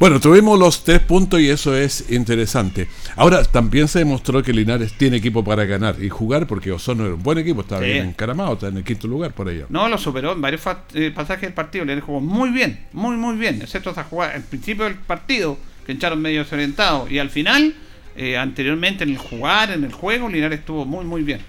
Bueno, 0.00 0.18
tuvimos 0.18 0.58
los 0.58 0.82
tres 0.82 1.00
puntos 1.00 1.42
y 1.42 1.50
eso 1.50 1.76
es 1.76 2.10
interesante. 2.10 2.88
Ahora, 3.16 3.44
también 3.44 3.86
se 3.86 3.98
demostró 3.98 4.42
que 4.42 4.50
Linares 4.50 4.94
tiene 4.94 5.18
equipo 5.18 5.44
para 5.44 5.66
ganar 5.66 6.02
y 6.02 6.08
jugar 6.08 6.46
porque 6.46 6.72
Osorno 6.72 7.04
era 7.04 7.16
un 7.16 7.22
buen 7.22 7.36
equipo, 7.36 7.60
estaba 7.60 7.82
bien 7.82 8.06
encaramado, 8.06 8.54
está 8.54 8.68
en 8.68 8.78
el 8.78 8.82
quinto 8.82 9.06
lugar 9.06 9.34
por 9.34 9.50
ello. 9.50 9.66
No, 9.68 9.90
lo 9.90 9.98
superó 9.98 10.32
en 10.32 10.40
varios 10.40 10.62
eh, 10.94 11.12
pasajes 11.14 11.42
del 11.42 11.52
partido, 11.52 11.84
Linares 11.84 12.04
jugó 12.04 12.22
muy 12.22 12.48
bien, 12.48 12.80
muy, 12.94 13.18
muy 13.18 13.36
bien, 13.36 13.60
excepto 13.60 13.90
esa 13.90 14.04
jugada, 14.04 14.36
al 14.36 14.42
principio 14.42 14.84
del 14.84 14.94
partido, 14.94 15.58
que 15.84 15.92
echaron 15.92 16.22
medio 16.22 16.44
desorientado, 16.44 17.06
y 17.06 17.18
al 17.18 17.28
final, 17.28 17.74
eh, 18.16 18.38
anteriormente 18.38 19.04
en 19.04 19.10
el 19.10 19.18
jugar, 19.18 19.70
en 19.70 19.84
el 19.84 19.92
juego, 19.92 20.30
Linares 20.30 20.60
estuvo 20.60 20.86
muy, 20.86 21.04
muy 21.04 21.24
bien. 21.24 21.42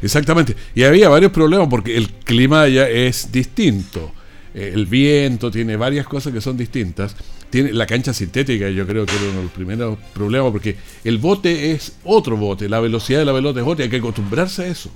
Exactamente, 0.00 0.56
y 0.74 0.84
había 0.84 1.10
varios 1.10 1.32
problemas 1.32 1.68
porque 1.68 1.98
el 1.98 2.08
clima 2.08 2.66
ya 2.66 2.88
es 2.88 3.30
distinto. 3.30 4.14
Eh, 4.56 4.72
el 4.74 4.86
viento, 4.86 5.50
tiene 5.50 5.76
varias 5.76 6.06
cosas 6.06 6.32
que 6.32 6.40
son 6.40 6.56
distintas. 6.56 7.14
Tiene 7.50 7.74
la 7.74 7.86
cancha 7.86 8.14
sintética, 8.14 8.70
yo 8.70 8.86
creo 8.86 9.04
que 9.04 9.12
era 9.12 9.24
uno 9.24 9.36
de 9.36 9.42
los 9.42 9.52
primeros 9.52 9.98
problemas, 10.14 10.50
porque 10.50 10.76
el 11.04 11.18
bote 11.18 11.72
es 11.72 11.98
otro 12.04 12.38
bote, 12.38 12.66
la 12.66 12.80
velocidad 12.80 13.18
de 13.18 13.26
la 13.26 13.34
pelota 13.34 13.60
es 13.60 13.66
otra, 13.66 13.84
hay 13.84 13.90
que 13.90 13.98
acostumbrarse 13.98 14.62
a 14.64 14.66
eso. 14.68 14.90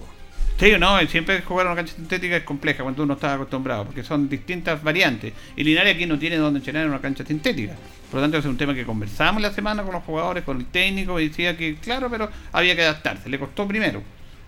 Sí, 0.58 0.72
no, 0.78 0.98
siempre 1.06 1.42
jugar 1.42 1.66
una 1.66 1.76
cancha 1.76 1.94
sintética 1.94 2.36
es 2.36 2.42
compleja 2.42 2.82
cuando 2.82 3.02
uno 3.02 3.14
está 3.14 3.34
acostumbrado, 3.34 3.84
porque 3.84 4.02
son 4.02 4.28
distintas 4.30 4.82
variantes. 4.82 5.34
Y 5.56 5.64
Linares 5.64 5.94
aquí 5.94 6.06
no 6.06 6.18
tiene 6.18 6.36
donde 6.36 6.58
entrenar 6.58 6.84
en 6.84 6.90
una 6.90 7.00
cancha 7.00 7.24
sintética. 7.24 7.76
Por 8.10 8.20
lo 8.20 8.24
tanto, 8.24 8.38
es 8.38 8.44
un 8.46 8.56
tema 8.56 8.74
que 8.74 8.84
conversamos 8.84 9.42
la 9.42 9.52
semana 9.52 9.82
con 9.82 9.92
los 9.92 10.04
jugadores, 10.04 10.44
con 10.44 10.58
el 10.58 10.66
técnico, 10.66 11.20
y 11.20 11.28
decía 11.28 11.56
que, 11.56 11.76
claro, 11.76 12.08
pero 12.10 12.30
había 12.52 12.74
que 12.74 12.82
adaptarse. 12.82 13.28
Le 13.28 13.38
costó 13.38 13.68
primero. 13.68 14.02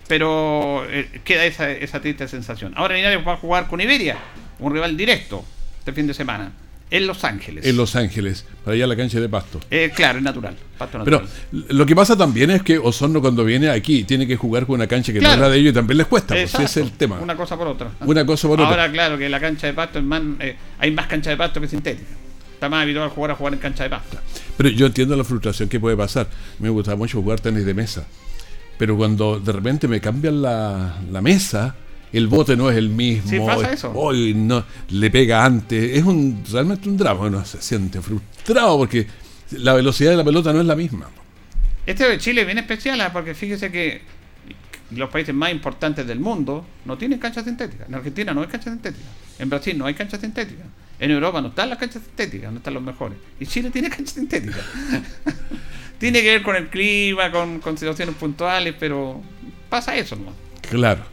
Pero 0.07 0.85
eh, 0.89 1.21
queda 1.23 1.45
esa, 1.45 1.71
esa 1.71 2.01
triste 2.01 2.27
sensación. 2.27 2.73
Ahora 2.75 2.95
Linares 2.95 3.25
va 3.25 3.33
a 3.33 3.37
jugar 3.37 3.67
con 3.67 3.79
Iberia, 3.79 4.17
un 4.67 4.73
rival 4.73 4.95
directo 4.97 5.43
este 5.79 5.93
fin 5.93 6.07
de 6.07 6.13
semana. 6.13 6.51
En 6.93 7.07
Los 7.07 7.23
Ángeles. 7.23 7.65
En 7.65 7.75
Los 7.75 7.95
Ángeles, 7.95 8.45
para 8.63 8.75
allá 8.75 8.85
la 8.85 8.95
cancha 8.95 9.19
de 9.19 9.27
pasto. 9.27 9.59
Eh, 9.71 9.91
claro, 9.95 10.19
es 10.19 10.23
natural, 10.23 10.55
Pero 11.03 11.23
lo 11.51 11.85
que 11.87 11.95
pasa 11.95 12.15
también 12.15 12.51
es 12.51 12.61
que 12.61 12.77
Osorno 12.77 13.19
cuando 13.19 13.43
viene 13.43 13.69
aquí 13.69 14.03
tiene 14.03 14.27
que 14.27 14.35
jugar 14.35 14.67
con 14.67 14.75
una 14.75 14.85
cancha 14.85 15.11
que 15.11 15.19
no 15.19 15.31
es 15.31 15.39
la 15.39 15.49
de 15.49 15.57
ellos 15.57 15.71
y 15.71 15.73
también 15.73 15.97
les 15.97 16.05
cuesta, 16.05 16.35
pues, 16.35 16.53
ese 16.53 16.63
es 16.63 16.77
el 16.77 16.91
tema. 16.91 17.19
Una 17.19 17.35
cosa 17.35 17.57
por 17.57 17.67
otra. 17.67 17.89
Una 18.01 18.23
cosa 18.25 18.47
por 18.47 18.61
otra. 18.61 18.69
Ahora, 18.69 18.91
claro, 18.91 19.17
que 19.17 19.27
la 19.27 19.39
cancha 19.39 19.65
de 19.65 19.73
pasto 19.73 19.97
es 19.97 20.05
más, 20.05 20.21
eh, 20.39 20.55
hay 20.77 20.91
más 20.91 21.07
cancha 21.07 21.31
de 21.31 21.37
pasto 21.37 21.59
que 21.59 21.67
sintética. 21.67 22.11
Está 22.53 22.69
más 22.69 22.83
habitual 22.83 23.09
jugar 23.09 23.31
a 23.31 23.35
jugar 23.35 23.53
en 23.53 23.59
cancha 23.59 23.85
de 23.85 23.89
pasto. 23.89 24.17
Pero 24.55 24.69
yo 24.69 24.85
entiendo 24.85 25.15
la 25.15 25.23
frustración 25.23 25.69
que 25.69 25.79
puede 25.79 25.97
pasar. 25.97 26.27
Me 26.59 26.69
gusta 26.69 26.95
mucho 26.95 27.19
jugar 27.21 27.39
tenis 27.39 27.65
de 27.65 27.73
mesa. 27.73 28.05
Pero 28.77 28.95
cuando 28.95 29.39
de 29.39 29.51
repente 29.51 29.87
me 29.87 29.99
cambian 29.99 30.43
la, 30.43 30.99
la 31.11 31.21
mesa, 31.21 31.75
el 32.13 32.27
bote 32.27 32.55
no 32.55 32.69
es 32.69 32.77
el 32.77 32.89
mismo. 32.89 33.29
Sí, 33.29 33.39
pasa 33.39 33.73
eso. 33.73 33.91
Hoy 33.93 34.33
no, 34.33 34.63
le 34.89 35.09
pega 35.09 35.43
antes. 35.43 35.97
Es 35.97 36.03
un 36.03 36.43
realmente 36.49 36.87
un 36.87 36.95
drama. 36.95 37.25
Uno 37.25 37.43
se 37.43 37.61
siente 37.61 38.01
frustrado 38.01 38.77
porque 38.77 39.07
la 39.51 39.73
velocidad 39.73 40.11
de 40.11 40.17
la 40.17 40.23
pelota 40.23 40.53
no 40.53 40.61
es 40.61 40.67
la 40.67 40.75
misma. 40.75 41.09
Este 41.85 42.07
de 42.07 42.17
Chile 42.19 42.41
es 42.41 42.47
bien 42.47 42.59
especial 42.59 43.01
¿ah? 43.01 43.11
porque 43.11 43.33
fíjese 43.33 43.71
que 43.71 44.01
los 44.91 45.09
países 45.09 45.33
más 45.33 45.51
importantes 45.51 46.05
del 46.05 46.19
mundo 46.19 46.65
no 46.85 46.97
tienen 46.97 47.19
canchas 47.19 47.45
sintéticas. 47.45 47.87
En 47.87 47.95
Argentina 47.95 48.33
no 48.33 48.41
hay 48.41 48.47
canchas 48.47 48.73
sintéticas. 48.73 49.09
En 49.39 49.49
Brasil 49.49 49.77
no 49.77 49.85
hay 49.85 49.95
canchas 49.95 50.21
sintéticas. 50.21 50.67
En 50.99 51.11
Europa 51.11 51.41
no 51.41 51.47
están 51.49 51.69
las 51.69 51.79
canchas 51.79 52.03
sintéticas, 52.03 52.51
no 52.51 52.59
están 52.59 52.75
los 52.75 52.83
mejores. 52.83 53.17
Y 53.39 53.47
Chile 53.47 53.71
tiene 53.71 53.89
canchas 53.89 54.13
sintéticas. 54.13 54.61
tiene 55.97 56.21
que 56.21 56.29
ver 56.29 56.43
con 56.43 56.55
el 56.55 56.69
clima, 56.69 57.31
con, 57.31 57.59
con 57.59 57.77
situaciones 57.77 58.15
puntuales, 58.15 58.75
pero 58.79 59.21
pasa 59.69 59.95
eso 59.95 60.15
¿no? 60.15 60.31
Claro. 60.69 61.12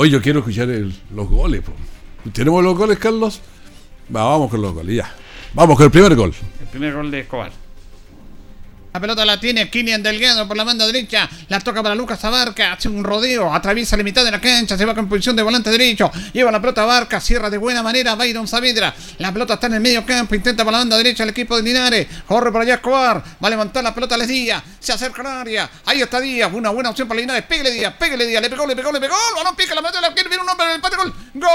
Hoy 0.00 0.10
yo 0.10 0.22
quiero 0.22 0.38
escuchar 0.38 0.68
los 0.68 1.28
goles. 1.28 1.60
¿Tenemos 2.32 2.62
los 2.62 2.78
goles, 2.78 3.00
Carlos? 3.00 3.40
vamos 4.08 4.48
con 4.48 4.62
los 4.62 4.72
goles, 4.72 4.94
ya. 4.94 5.12
Vamos 5.54 5.76
con 5.76 5.86
el 5.86 5.90
primer 5.90 6.14
gol. 6.14 6.32
El 6.60 6.68
primer 6.68 6.94
gol 6.94 7.10
de 7.10 7.18
Escobar. 7.18 7.50
La 8.92 9.00
pelota 9.00 9.24
la 9.24 9.38
tiene 9.38 9.68
Kilian 9.70 10.02
Delgado 10.02 10.48
por 10.48 10.56
la 10.56 10.64
banda 10.64 10.86
derecha. 10.86 11.28
La 11.48 11.60
toca 11.60 11.82
para 11.82 11.94
Lucas 11.94 12.24
Abarca. 12.24 12.72
Hace 12.72 12.88
un 12.88 13.04
rodeo. 13.04 13.52
Atraviesa 13.52 13.96
la 13.96 14.02
mitad 14.02 14.24
de 14.24 14.30
la 14.30 14.40
cancha. 14.40 14.76
Se 14.78 14.84
va 14.84 14.94
con 14.94 15.08
posición 15.08 15.36
de 15.36 15.42
volante 15.42 15.70
derecho. 15.70 16.10
Lleva 16.32 16.50
la 16.50 16.60
pelota 16.60 16.82
Abarca. 16.82 17.20
Cierra 17.20 17.50
de 17.50 17.58
buena 17.58 17.82
manera 17.82 18.14
Byron 18.14 18.48
Saavedra. 18.48 18.94
La 19.18 19.30
pelota 19.32 19.54
está 19.54 19.66
en 19.66 19.74
el 19.74 19.80
medio 19.80 20.04
campo. 20.06 20.34
Intenta 20.34 20.64
por 20.64 20.72
la 20.72 20.78
banda 20.78 20.96
derecha 20.96 21.22
el 21.22 21.30
equipo 21.30 21.56
de 21.56 21.62
Linares. 21.62 22.08
Corre 22.26 22.50
por 22.50 22.62
allá 22.62 22.74
Escobar. 22.74 23.22
Va 23.42 23.46
a 23.46 23.50
levantar 23.50 23.84
la 23.84 23.94
pelota 23.94 24.16
Les 24.16 24.28
Díaz. 24.28 24.62
Se 24.80 24.92
acerca 24.92 25.20
al 25.20 25.28
área. 25.28 25.68
Ahí 25.84 26.00
está 26.00 26.20
Díaz. 26.20 26.50
Una 26.52 26.70
buena 26.70 26.90
opción 26.90 27.06
para 27.06 27.20
Linares. 27.20 27.44
Pégale 27.44 27.70
Díaz. 27.70 27.94
Pégale 27.98 28.26
Díaz. 28.26 28.42
Le 28.42 28.48
pegó, 28.50 28.66
le 28.66 28.74
pegó, 28.74 28.90
le 28.90 29.00
pegó. 29.00 29.14
El 29.30 29.36
balón 29.36 29.54
pica 29.54 29.74
la 29.74 29.82
pelota. 29.82 30.00
La 30.00 30.14
quiere. 30.14 30.28
Viene 30.28 30.42
un 30.42 30.48
hombre 30.48 30.66
del 30.66 30.76
empate. 30.76 30.96
Gol. 30.96 31.14
¡Gol! 31.34 31.48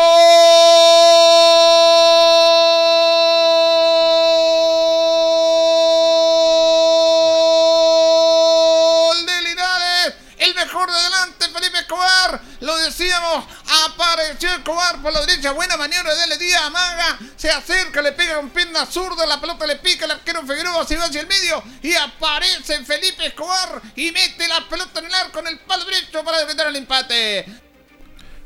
Decíamos, 12.77 13.45
apareció 13.85 14.53
Escobar 14.53 15.01
por 15.01 15.13
la 15.13 15.25
derecha. 15.25 15.51
Buena 15.51 15.77
maniobra 15.77 16.13
de 16.15 16.37
Díaz. 16.37 16.63
Amaga, 16.63 17.19
se 17.35 17.49
acerca, 17.49 18.01
le 18.01 18.11
pega 18.11 18.35
con 18.35 18.49
pierna 18.49 18.85
zurda. 18.85 19.25
La 19.25 19.39
pelota 19.39 19.65
le 19.65 19.77
pica 19.77 20.05
el 20.05 20.11
arquero 20.11 20.41
Figueroa. 20.41 20.85
Se 20.85 20.95
va 20.95 21.05
hacia 21.05 21.21
el 21.21 21.27
medio 21.27 21.63
y 21.81 21.93
aparece 21.95 22.83
Felipe 22.83 23.27
Escobar 23.27 23.81
y 23.95 24.11
mete 24.11 24.47
la 24.47 24.67
pelota 24.67 24.99
en 24.99 25.05
el 25.05 25.15
arco 25.15 25.39
en 25.39 25.47
el 25.47 25.59
palo 25.59 25.85
derecho 25.85 26.23
para 26.23 26.39
defender 26.39 26.67
el 26.67 26.75
empate. 26.75 27.62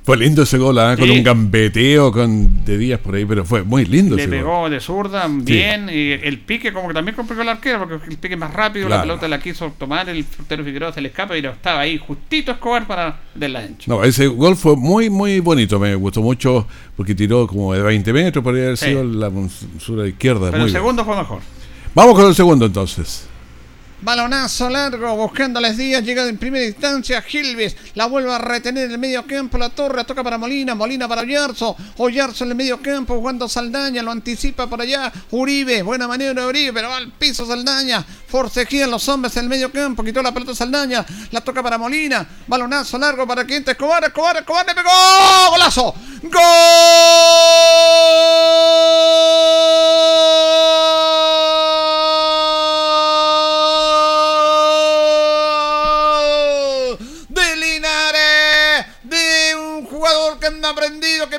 Fue 0.07 0.15
lindo 0.15 0.43
ese 0.43 0.57
gol, 0.57 0.77
¿eh? 0.77 0.95
con 0.97 1.09
un 1.09 1.21
gambeteo 1.21 2.13
con 2.13 2.63
de 2.63 2.77
días 2.77 2.97
por 2.97 3.15
ahí, 3.15 3.25
pero 3.25 3.43
fue 3.43 3.63
muy 3.63 3.83
lindo. 3.83 4.15
Le 4.15 4.29
pegó 4.29 4.69
de 4.69 4.79
zurda, 4.79 5.27
bien, 5.29 5.89
y 5.89 6.13
el 6.13 6.39
pique 6.39 6.71
como 6.71 6.87
que 6.87 6.93
también 6.93 7.13
complicó 7.13 7.41
el 7.41 7.49
arquero, 7.49 7.79
porque 7.79 8.11
el 8.11 8.17
pique 8.17 8.37
más 8.37 8.53
rápido, 8.53 8.87
la 8.87 9.01
pelota 9.01 9.27
la 9.27 9.37
quiso 9.37 9.73
tomar, 9.77 10.07
el 10.07 10.23
portero 10.23 10.63
Figueroa 10.63 10.93
se 10.93 11.01
le 11.01 11.09
escapa 11.09 11.37
y 11.37 11.41
lo 11.41 11.49
estaba 11.49 11.81
ahí 11.81 11.97
justito 11.97 12.53
Escobar 12.53 12.87
para 12.87 13.19
de 13.35 13.49
la 13.49 13.59
ancha. 13.59 13.83
No, 13.87 14.01
ese 14.01 14.27
gol 14.27 14.55
fue 14.55 14.77
muy, 14.77 15.09
muy 15.09 15.41
bonito, 15.41 15.77
me 15.77 15.93
gustó 15.95 16.21
mucho 16.21 16.65
porque 16.95 17.13
tiró 17.13 17.45
como 17.45 17.73
de 17.73 17.81
20 17.81 18.13
metros, 18.13 18.41
podría 18.41 18.63
haber 18.63 18.77
sido 18.77 19.03
la 19.03 19.29
de 19.29 20.07
izquierda. 20.07 20.51
Pero 20.51 20.63
el 20.63 20.71
segundo 20.71 21.03
fue 21.03 21.17
mejor. 21.17 21.41
Vamos 21.93 22.15
con 22.15 22.27
el 22.27 22.33
segundo 22.33 22.65
entonces. 22.65 23.27
Balonazo 23.99 24.69
largo, 24.69 25.15
buscando 25.15 25.57
a 25.59 25.69
Díaz, 25.71 26.03
llega 26.03 26.23
en 26.27 26.37
primera 26.37 26.63
instancia 26.63 27.19
Gilves, 27.23 27.75
la 27.95 28.05
vuelve 28.05 28.31
a 28.31 28.37
retener 28.37 28.85
en 28.85 28.91
el 28.91 28.99
medio 28.99 29.25
campo, 29.25 29.57
la 29.57 29.69
torre, 29.69 30.03
toca 30.03 30.23
para 30.23 30.37
Molina, 30.37 30.75
Molina 30.75 31.07
para 31.07 31.23
Oyarzo, 31.23 31.75
Oyarzo 31.97 32.43
en 32.43 32.51
el 32.51 32.55
medio 32.55 32.79
campo, 32.79 33.15
jugando 33.15 33.49
Saldaña, 33.49 34.03
lo 34.03 34.11
anticipa 34.11 34.67
por 34.67 34.81
allá, 34.81 35.11
Uribe, 35.31 35.81
buena 35.81 36.07
maniobra 36.07 36.43
de 36.43 36.47
Uribe, 36.47 36.73
pero 36.73 36.89
va 36.89 36.97
al 36.97 37.11
piso 37.11 37.47
Saldaña, 37.47 38.05
forcejean 38.27 38.91
los 38.91 39.09
hombres 39.09 39.35
en 39.35 39.45
el 39.45 39.49
medio 39.49 39.71
campo, 39.71 40.03
quitó 40.03 40.21
la 40.21 40.31
pelota 40.31 40.53
Saldaña, 40.53 41.03
la 41.31 41.41
toca 41.41 41.63
para 41.63 41.79
Molina, 41.79 42.27
balonazo 42.45 42.99
largo 42.99 43.25
para 43.25 43.47
Quinta 43.47 43.71
Escobar, 43.71 44.03
Escobar, 44.03 44.37
Escobar, 44.37 44.63
le 44.67 44.75
pegó, 44.75 44.91
golazo, 45.49 45.95
gol. 46.21 46.37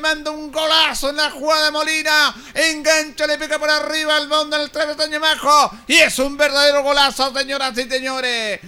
Manda 0.09 0.31
un 0.31 0.51
golazo 0.51 1.11
en 1.11 1.17
la 1.17 1.31
jugada 1.31 1.67
de 1.67 1.73
Molina. 1.73 2.35
Engancha, 2.55 3.27
le 3.27 3.37
pica 3.39 3.59
por 3.59 3.69
arriba 3.69 4.17
al 4.17 4.29
fondo 4.29 4.59
del 4.59 4.71
travesaño 4.71 5.21
majo. 5.21 5.71
Y 5.87 5.95
es 5.95 6.19
un 6.19 6.37
verdadero 6.37 6.83
golazo, 6.83 7.33
señoras 7.35 7.77
y 7.77 7.83
señores. 7.83 8.61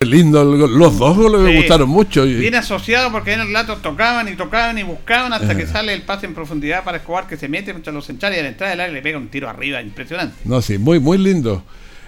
Lindo, 0.00 0.44
los 0.44 0.98
dos 0.98 1.16
goles 1.16 1.40
me 1.42 1.56
gustaron 1.56 1.88
mucho. 1.88 2.24
Viene 2.24 2.56
asociado 2.56 3.12
porque 3.12 3.34
en 3.34 3.40
el 3.40 3.52
lato 3.52 3.76
tocaban 3.78 4.28
y 4.28 4.34
tocaban 4.34 4.78
y 4.78 4.82
buscaban 4.82 5.32
hasta 5.32 5.54
que 5.54 5.64
eh. 5.64 5.66
sale 5.66 5.92
el 5.92 6.02
pase 6.02 6.24
en 6.24 6.34
profundidad 6.34 6.84
para 6.84 6.98
Escobar 6.98 7.26
que 7.26 7.36
se 7.36 7.48
mete 7.48 7.70
entre 7.72 7.92
los 7.92 8.06
centrales 8.06 8.38
y 8.38 8.40
a 8.40 8.42
la 8.44 8.48
entrada 8.48 8.70
del 8.70 8.80
área 8.80 8.94
le 8.94 9.02
pega 9.02 9.18
un 9.18 9.28
tiro 9.28 9.48
arriba, 9.48 9.82
impresionante. 9.82 10.36
No, 10.44 10.62
sí, 10.62 10.78
muy, 10.78 11.00
muy 11.00 11.18
lindo. 11.18 11.62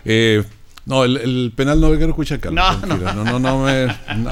Eh, 0.07 0.43
no, 0.85 1.05
el, 1.05 1.53
penal 1.55 1.81
no 1.81 1.91
quiero 1.91 2.09
escuchar, 2.09 2.41
Carlos. 2.41 2.65
No, 2.83 2.97
no, 2.97 2.97
no, 2.97 3.25
no, 3.25 3.39
no, 3.39 3.59
me, 3.65 3.87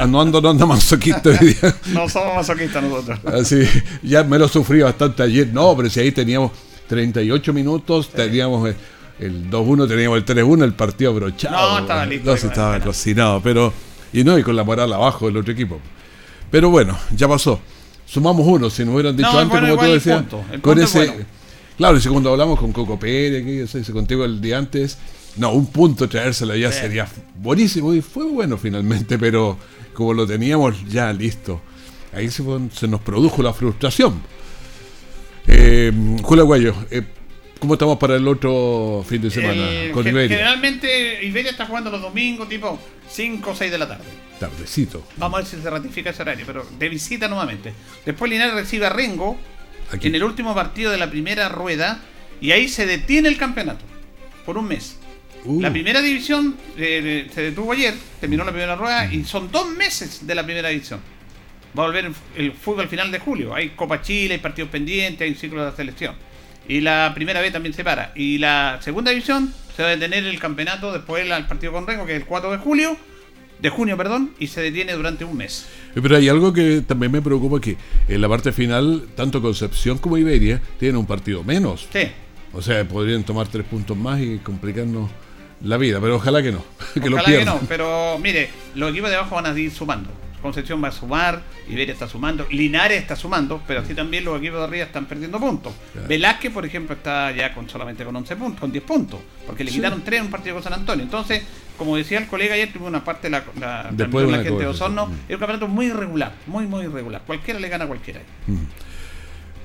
no 0.09 0.21
ando, 0.21 0.41
no 0.41 0.51
ando 0.51 0.67
masoquista 0.67 1.31
hoy 1.31 1.55
día. 1.55 1.77
No 1.93 2.09
somos 2.09 2.35
masoquistas 2.35 2.83
nosotros. 2.83 3.21
Así, 3.25 3.63
ya 4.03 4.25
me 4.25 4.37
lo 4.37 4.49
sufrí 4.49 4.83
bastante 4.83 5.23
ayer. 5.23 5.49
No, 5.53 5.77
pero 5.77 5.89
si 5.89 6.01
ahí 6.01 6.11
teníamos 6.11 6.51
38 6.89 7.53
minutos, 7.53 8.09
teníamos 8.09 8.75
el, 9.21 9.49
2-1, 9.49 9.87
teníamos 9.87 10.19
el 10.19 10.25
3-1, 10.25 10.65
el 10.65 10.73
partido 10.73 11.15
brochado. 11.15 11.55
No, 11.55 11.79
estaba 11.79 12.05
listo. 12.07 12.31
No, 12.31 12.35
estaba 12.35 12.81
cocinado, 12.81 13.41
pero. 13.41 13.73
Y 14.13 14.25
no, 14.25 14.37
y 14.37 14.43
con 14.43 14.57
la 14.57 14.65
moral 14.65 14.93
abajo 14.93 15.27
del 15.27 15.37
otro 15.37 15.53
equipo. 15.53 15.79
Pero 16.51 16.69
bueno, 16.69 16.99
ya 17.15 17.29
pasó. 17.29 17.61
Sumamos 18.07 18.45
uno, 18.45 18.69
si 18.71 18.85
nos 18.85 18.95
hubieran 18.95 19.17
dicho 19.17 19.39
antes, 19.39 19.61
como 19.61 19.77
tú 19.77 19.85
decías. 19.85 20.25
Con 20.61 20.81
ese. 20.81 21.27
Claro, 21.77 21.97
y 21.97 22.03
cuando 22.09 22.33
hablamos 22.33 22.59
con 22.59 22.73
Coco 22.73 22.99
Pérez, 22.99 23.45
que 23.45 23.63
ese 23.63 23.93
contigo 23.93 24.25
el 24.25 24.41
día 24.41 24.59
antes 24.59 24.99
no, 25.37 25.53
un 25.53 25.67
punto 25.67 26.09
traérselo 26.09 26.57
ya 26.57 26.73
sería 26.73 27.09
buenísimo 27.37 27.95
y 27.95 28.01
fue 28.01 28.25
bueno 28.25 28.59
finalmente, 28.59 29.19
pero 29.19 29.57
como 29.93 30.15
lo 30.15 30.27
teníamos 30.27 30.87
ya 30.89 31.13
listo, 31.13 31.61
ahí 32.13 32.31
se, 32.31 32.43
nos 32.89 33.01
produjo 33.01 33.43
la 33.43 33.53
frustración. 33.53 34.21
Eh, 35.47 35.93
Julio 36.23 36.45
Aguayo, 36.45 36.75
eh, 36.91 37.03
¿cómo 37.59 37.75
estamos 37.75 37.99
para 37.99 38.17
el 38.17 38.27
otro 38.27 39.05
fin 39.09 39.23
de 39.23 39.31
semana 39.31 39.55
eh, 39.57 39.91
con 39.93 40.07
Iberia? 40.07 40.37
Generalmente 40.37 41.25
Iberia 41.25 41.51
está 41.51 41.67
jugando 41.67 41.91
los 41.91 42.03
domingos 42.03 42.49
tipo 42.49 42.79
5 43.09 43.51
o 43.51 43.55
6 43.55 43.71
de 43.71 43.79
la 43.79 43.89
tarde. 43.89 44.05
Tardecito. 44.39 45.07
Vamos 45.17 45.39
a 45.39 45.43
ver 45.43 45.51
si 45.51 45.61
se 45.61 45.69
ratifica 45.69 46.11
ese 46.11 46.23
horario, 46.23 46.45
pero 46.47 46.67
de 46.79 46.89
visita 46.89 47.29
nuevamente. 47.29 47.73
Después 48.05 48.31
Linares 48.31 48.55
recibe 48.55 48.87
a 48.87 48.91
Rengo 48.91 49.39
en 49.93 50.15
el 50.15 50.25
último 50.25 50.55
partido 50.55 50.91
de 50.91 50.99
la 50.99 51.11
primera 51.11 51.49
rueda 51.49 52.01
y 52.41 52.53
ahí 52.53 52.69
se 52.69 52.87
detiene 52.87 53.29
el 53.29 53.37
campeonato 53.37 53.85
por 54.47 54.57
un 54.57 54.69
mes. 54.69 55.00
La 55.47 55.69
uh. 55.69 55.73
primera 55.73 56.03
división 56.03 56.57
eh, 56.77 57.29
se 57.33 57.43
detuvo 57.43 57.73
ayer, 57.73 57.95
terminó 58.21 58.45
la 58.45 58.51
primera 58.51 58.77
rueda 58.77 59.13
y 59.13 59.25
son 59.25 59.51
dos 59.51 59.69
meses 59.69 60.27
de 60.27 60.35
la 60.35 60.45
primera 60.45 60.69
división. 60.69 61.01
Va 61.79 61.85
a 61.85 61.87
volver 61.87 62.11
el 62.37 62.53
fútbol 62.53 62.83
al 62.83 62.89
final 62.89 63.11
de 63.11 63.19
julio. 63.21 63.55
Hay 63.55 63.71
Copa 63.71 64.03
Chile, 64.03 64.35
hay 64.35 64.41
partidos 64.41 64.71
pendientes, 64.71 65.23
hay 65.23 65.31
un 65.31 65.37
ciclo 65.37 65.65
de 65.65 65.75
selección. 65.77 66.15
Y 66.69 66.81
la 66.81 67.13
primera 67.15 67.41
vez 67.41 67.53
también 67.53 67.75
se 67.75 67.85
para. 67.85 68.13
Y 68.15 68.39
la 68.39 68.79
segunda 68.81 69.11
división 69.11 69.53
se 69.75 69.83
va 69.83 69.89
a 69.89 69.93
detener 69.93 70.25
el 70.25 70.39
campeonato 70.39 70.93
después 70.93 71.27
del 71.27 71.47
partido 71.47 71.73
con 71.73 71.87
Rengo, 71.87 72.07
que 72.07 72.17
es 72.17 72.21
el 72.21 72.27
4 72.27 72.53
de 72.53 72.59
julio, 72.59 72.97
de 73.61 73.71
junio, 73.71 73.97
perdón, 73.97 74.33
y 74.39 74.47
se 74.47 74.61
detiene 74.61 74.93
durante 74.93 75.25
un 75.25 75.37
mes. 75.37 75.67
Eh, 75.95 76.01
pero 76.03 76.17
hay 76.17 76.29
algo 76.29 76.53
que 76.53 76.83
también 76.87 77.13
me 77.13 77.23
preocupa 77.23 77.61
que 77.61 77.77
en 78.09 78.21
la 78.21 78.29
parte 78.29 78.53
final, 78.53 79.09
tanto 79.15 79.41
Concepción 79.41 79.99
como 79.99 80.19
Iberia 80.19 80.61
tienen 80.79 80.97
un 80.97 81.07
partido 81.07 81.45
menos. 81.45 81.89
Sí. 81.93 82.09
O 82.53 82.63
sea, 82.63 82.87
podrían 82.87 83.23
tomar 83.23 83.49
tres 83.49 83.65
puntos 83.65 83.97
más 83.97 84.21
y 84.21 84.39
complicarnos 84.39 85.11
la 85.63 85.77
vida, 85.77 86.01
pero 86.01 86.17
ojalá 86.17 86.43
que 86.43 86.53
no. 86.53 86.65
Que 86.95 87.09
ojalá 87.09 87.39
que 87.39 87.45
no, 87.45 87.61
pero 87.69 88.19
mire, 88.19 88.51
los 88.75 88.91
equipos 88.91 89.11
de 89.11 89.17
abajo 89.17 89.37
van 89.37 89.47
a 89.47 89.59
ir 89.59 89.71
sumando. 89.71 90.11
Concepción 90.43 90.83
va 90.83 90.89
a 90.89 90.93
sumar, 90.93 91.43
Iberia 91.69 91.93
está 91.93 92.09
sumando, 92.09 92.47
Linares 92.51 92.99
está 92.99 93.15
sumando, 93.15 93.63
pero 93.67 93.81
así 93.81 93.95
también 93.95 94.25
los 94.25 94.39
equipos 94.39 94.59
de 94.59 94.65
arriba 94.65 94.85
están 94.87 95.05
perdiendo 95.05 95.39
puntos. 95.39 95.75
Velázquez, 96.09 96.51
por 96.51 96.65
ejemplo, 96.65 96.97
está 96.97 97.31
ya 97.31 97.53
con 97.53 97.69
solamente 97.69 98.05
con 98.05 98.17
11 98.17 98.37
puntos, 98.37 98.61
con 98.61 98.73
10 98.73 98.85
puntos, 98.85 99.21
porque 99.47 99.65
le 99.65 99.71
quitaron 99.71 100.03
3 100.03 100.21
en 100.21 100.27
un 100.27 100.31
partido 100.31 100.55
con 100.55 100.65
San 100.65 100.73
Antonio. 100.73 101.05
Entonces, 101.05 101.43
como 101.77 101.95
decía 101.95 102.19
el 102.19 102.27
colega 102.27 102.55
ayer, 102.55 102.73
tuvo 102.73 102.87
una 102.87 103.05
parte 103.05 103.29
de 103.29 103.33
la, 103.33 103.45
la, 103.61 103.91
la 103.91 104.43
gente 104.43 104.63
de 104.63 104.67
Osorno, 104.67 105.11
es 105.29 105.35
un 105.35 105.41
campeonato 105.41 105.69
muy 105.69 105.87
irregular, 105.87 106.33
muy, 106.47 106.67
muy 106.67 106.85
irregular. 106.85 107.23
Cualquiera 107.27 107.61
le 107.61 107.69
gana 107.69 107.85
a 107.85 107.89
cualquiera. 107.89 108.21
Mm. 108.47 108.90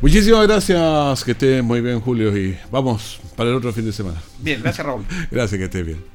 Muchísimas 0.02 0.48
gracias, 0.48 1.24
que 1.24 1.32
esté 1.32 1.62
muy 1.62 1.82
bien 1.82 2.00
Julio 2.00 2.36
y 2.38 2.58
vamos 2.70 3.20
para 3.36 3.50
el 3.50 3.56
otro 3.56 3.72
fin 3.74 3.86
de 3.86 3.94
semana. 3.94 4.22
Bien, 4.40 4.62
gracias 4.62 4.86
Raúl. 4.86 5.06
gracias, 5.32 5.58
que 5.58 5.66
esté 5.66 5.84
bien. 5.84 6.15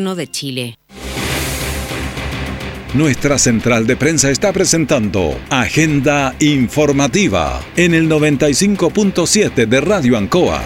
de 0.01 0.27
Chile. 0.29 0.77
Nuestra 2.93 3.37
central 3.37 3.87
de 3.87 3.95
prensa 3.95 4.29
está 4.31 4.51
presentando 4.51 5.39
Agenda 5.49 6.35
Informativa 6.39 7.61
en 7.77 7.93
el 7.93 8.09
95.7 8.09 9.67
de 9.67 9.81
Radio 9.81 10.17
Ancoa. 10.17 10.61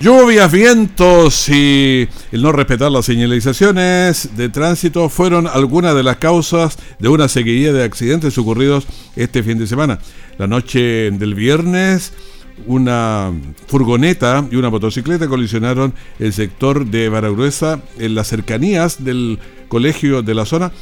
Lluvias, 0.00 0.50
vientos 0.50 1.48
y 1.48 2.08
el 2.32 2.42
no 2.42 2.50
respetar 2.50 2.90
las 2.90 3.04
señalizaciones 3.04 4.36
de 4.36 4.48
tránsito 4.48 5.08
fueron 5.08 5.46
algunas 5.46 5.94
de 5.94 6.02
las 6.02 6.16
causas 6.16 6.78
de 6.98 7.08
una 7.08 7.28
seguidilla 7.28 7.72
de 7.72 7.84
accidentes 7.84 8.38
ocurridos 8.38 8.86
este 9.16 9.42
fin 9.42 9.58
de 9.58 9.66
semana. 9.66 9.98
La 10.38 10.46
noche 10.46 11.10
del 11.10 11.34
viernes 11.34 12.12
una 12.66 13.32
furgoneta 13.66 14.46
y 14.50 14.56
una 14.56 14.70
motocicleta 14.70 15.28
colisionaron 15.28 15.94
el 16.18 16.32
sector 16.32 16.86
de 16.86 17.08
Baragruesa 17.08 17.80
en 17.98 18.14
las 18.14 18.28
cercanías 18.28 19.04
del 19.04 19.38
colegio 19.68 20.22
de 20.22 20.34
la 20.34 20.44
zona. 20.44 20.72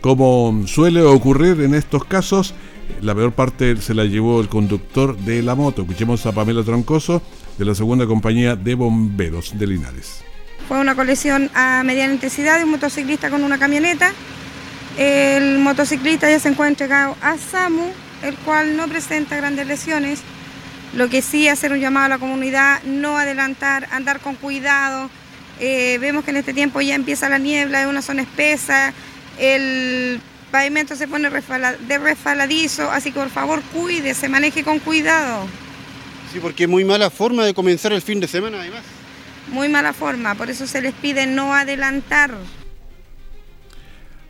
Como 0.00 0.66
suele 0.66 1.02
ocurrir 1.02 1.60
en 1.62 1.74
estos 1.74 2.04
casos, 2.04 2.54
la 3.00 3.14
peor 3.14 3.32
parte 3.32 3.76
se 3.78 3.94
la 3.94 4.04
llevó 4.04 4.40
el 4.40 4.48
conductor 4.48 5.16
de 5.16 5.42
la 5.42 5.54
moto. 5.54 5.82
Escuchemos 5.82 6.24
a 6.26 6.32
Pamela 6.32 6.62
Troncoso 6.62 7.22
de 7.58 7.64
la 7.64 7.74
segunda 7.74 8.06
compañía 8.06 8.56
de 8.56 8.74
bomberos 8.74 9.58
de 9.58 9.66
Linares. 9.66 10.22
Fue 10.68 10.80
una 10.80 10.94
colisión 10.94 11.50
a 11.54 11.82
mediana 11.84 12.14
intensidad 12.14 12.58
de 12.58 12.64
un 12.64 12.70
motociclista 12.72 13.30
con 13.30 13.42
una 13.42 13.58
camioneta. 13.58 14.12
El 14.98 15.58
motociclista 15.58 16.30
ya 16.30 16.38
se 16.40 16.48
encuentra 16.48 16.86
entregado 16.86 17.16
a 17.20 17.36
SAMU, 17.36 17.90
el 18.22 18.34
cual 18.36 18.76
no 18.76 18.88
presenta 18.88 19.36
grandes 19.36 19.66
lesiones 19.66 20.20
lo 20.96 21.10
que 21.10 21.20
sí, 21.20 21.46
hacer 21.46 21.72
un 21.72 21.78
llamado 21.78 22.06
a 22.06 22.08
la 22.08 22.18
comunidad, 22.18 22.82
no 22.84 23.18
adelantar, 23.18 23.86
andar 23.92 24.20
con 24.20 24.34
cuidado. 24.34 25.10
Eh, 25.60 25.98
vemos 26.00 26.24
que 26.24 26.30
en 26.30 26.38
este 26.38 26.54
tiempo 26.54 26.80
ya 26.80 26.94
empieza 26.94 27.28
la 27.28 27.38
niebla, 27.38 27.82
es 27.82 27.86
una 27.86 28.02
zona 28.02 28.22
espesa, 28.22 28.92
el 29.38 30.20
pavimento 30.50 30.96
se 30.96 31.06
pone 31.06 31.28
de 31.30 31.98
resbaladizo, 31.98 32.90
así 32.90 33.12
que 33.12 33.20
por 33.20 33.30
favor 33.30 33.62
cuide, 33.74 34.14
se 34.14 34.28
maneje 34.28 34.64
con 34.64 34.78
cuidado. 34.78 35.46
Sí, 36.32 36.40
porque 36.40 36.64
es 36.64 36.68
muy 36.68 36.84
mala 36.84 37.10
forma 37.10 37.44
de 37.44 37.52
comenzar 37.52 37.92
el 37.92 38.02
fin 38.02 38.18
de 38.18 38.28
semana 38.28 38.58
además. 38.60 38.82
Muy 39.48 39.68
mala 39.68 39.92
forma, 39.92 40.34
por 40.34 40.50
eso 40.50 40.66
se 40.66 40.80
les 40.80 40.94
pide 40.94 41.26
no 41.26 41.54
adelantar. 41.54 42.32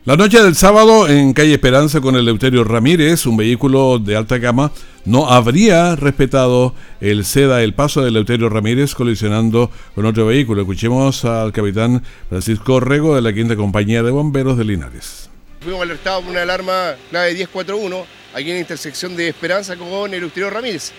La 0.07 0.15
noche 0.15 0.41
del 0.41 0.55
sábado 0.55 1.09
en 1.09 1.33
calle 1.33 1.55
Esperanza 1.55 1.99
con 1.99 2.15
el 2.15 2.21
Eleuterio 2.21 2.63
Ramírez, 2.63 3.25
un 3.25 3.35
vehículo 3.35 3.99
de 3.99 4.15
alta 4.15 4.37
gama, 4.37 4.71
no 5.03 5.29
habría 5.29 5.97
respetado 5.97 6.73
el 7.01 7.25
SEDA, 7.25 7.61
el 7.61 7.73
paso 7.73 7.99
del 7.99 8.13
Eleuterio 8.13 8.47
Ramírez, 8.47 8.95
colisionando 8.95 9.69
con 9.95 10.05
otro 10.05 10.25
vehículo. 10.25 10.61
Escuchemos 10.61 11.25
al 11.25 11.51
capitán 11.51 12.05
Francisco 12.29 12.79
Rego 12.79 13.15
de 13.15 13.21
la 13.21 13.33
quinta 13.33 13.57
compañía 13.57 14.01
de 14.01 14.11
bomberos 14.11 14.57
de 14.57 14.63
Linares. 14.63 15.29
Fuimos 15.59 15.81
alertados 15.81 16.23
por 16.23 16.31
una 16.31 16.43
alarma 16.43 16.95
clave 17.09 17.33
1041 17.33 18.05
aquí 18.33 18.49
en 18.49 18.55
la 18.55 18.59
intersección 18.61 19.13
de 19.17 19.27
Esperanza 19.27 19.75
con 19.75 20.09
el 20.09 20.13
Eleuterio 20.13 20.49
Ramírez. 20.49 20.93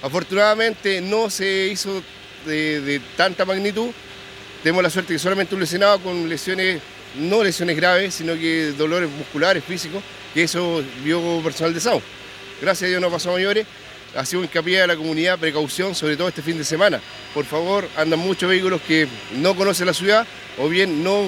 Afortunadamente 0.00 1.00
no 1.00 1.28
se 1.28 1.70
hizo 1.72 2.04
de, 2.46 2.80
de 2.82 3.00
tanta 3.16 3.44
magnitud. 3.44 3.88
Tenemos 4.62 4.80
la 4.80 4.90
suerte 4.90 5.12
que 5.12 5.18
solamente 5.18 5.56
un 5.56 5.60
lesionado 5.60 5.98
con 5.98 6.28
lesiones 6.28 6.80
no 7.18 7.42
lesiones 7.42 7.76
graves, 7.76 8.14
sino 8.14 8.34
que 8.34 8.72
dolores 8.76 9.10
musculares, 9.10 9.62
físicos, 9.64 10.02
que 10.32 10.44
eso 10.44 10.82
vio 11.02 11.40
personal 11.42 11.72
de 11.74 11.80
SAO. 11.80 12.02
Gracias 12.60 12.88
a 12.88 12.90
Dios 12.90 13.00
no 13.00 13.10
pasó 13.10 13.30
a 13.30 13.34
mayores. 13.34 13.66
Ha 14.16 14.24
sido 14.24 14.42
hincapié 14.42 14.82
a 14.82 14.86
la 14.86 14.96
comunidad, 14.96 15.38
precaución, 15.38 15.94
sobre 15.94 16.16
todo 16.16 16.28
este 16.28 16.42
fin 16.42 16.56
de 16.56 16.64
semana. 16.64 17.00
Por 17.32 17.44
favor, 17.44 17.88
andan 17.96 18.20
muchos 18.20 18.48
vehículos 18.48 18.80
que 18.86 19.08
no 19.36 19.56
conocen 19.56 19.86
la 19.86 19.94
ciudad 19.94 20.26
o 20.58 20.68
bien 20.68 21.02
no 21.02 21.24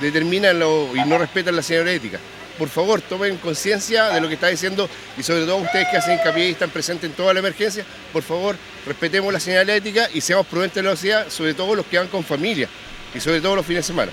determinan 0.00 0.56
y 0.56 1.08
no 1.08 1.18
respetan 1.18 1.56
la 1.56 1.62
señal 1.62 1.88
ética. 1.88 2.18
Por 2.58 2.68
favor, 2.68 3.02
tomen 3.02 3.36
conciencia 3.36 4.08
de 4.10 4.20
lo 4.20 4.28
que 4.28 4.34
está 4.34 4.48
diciendo 4.48 4.88
y 5.18 5.22
sobre 5.22 5.44
todo 5.44 5.56
ustedes 5.56 5.88
que 5.90 5.96
hacen 5.98 6.14
hincapié 6.14 6.48
y 6.48 6.52
están 6.52 6.70
presentes 6.70 7.10
en 7.10 7.16
toda 7.16 7.34
la 7.34 7.40
emergencia, 7.40 7.84
por 8.12 8.22
favor, 8.22 8.56
respetemos 8.86 9.30
la 9.30 9.40
señal 9.40 9.68
ética 9.68 10.08
y 10.12 10.22
seamos 10.22 10.46
prudentes 10.46 10.76
de 10.76 10.82
la 10.82 10.90
velocidad, 10.90 11.28
sobre 11.28 11.52
todo 11.52 11.74
los 11.74 11.86
que 11.86 11.98
van 11.98 12.08
con 12.08 12.24
familia 12.24 12.68
y 13.14 13.20
sobre 13.20 13.42
todo 13.42 13.56
los 13.56 13.66
fines 13.66 13.84
de 13.84 13.92
semana. 13.92 14.12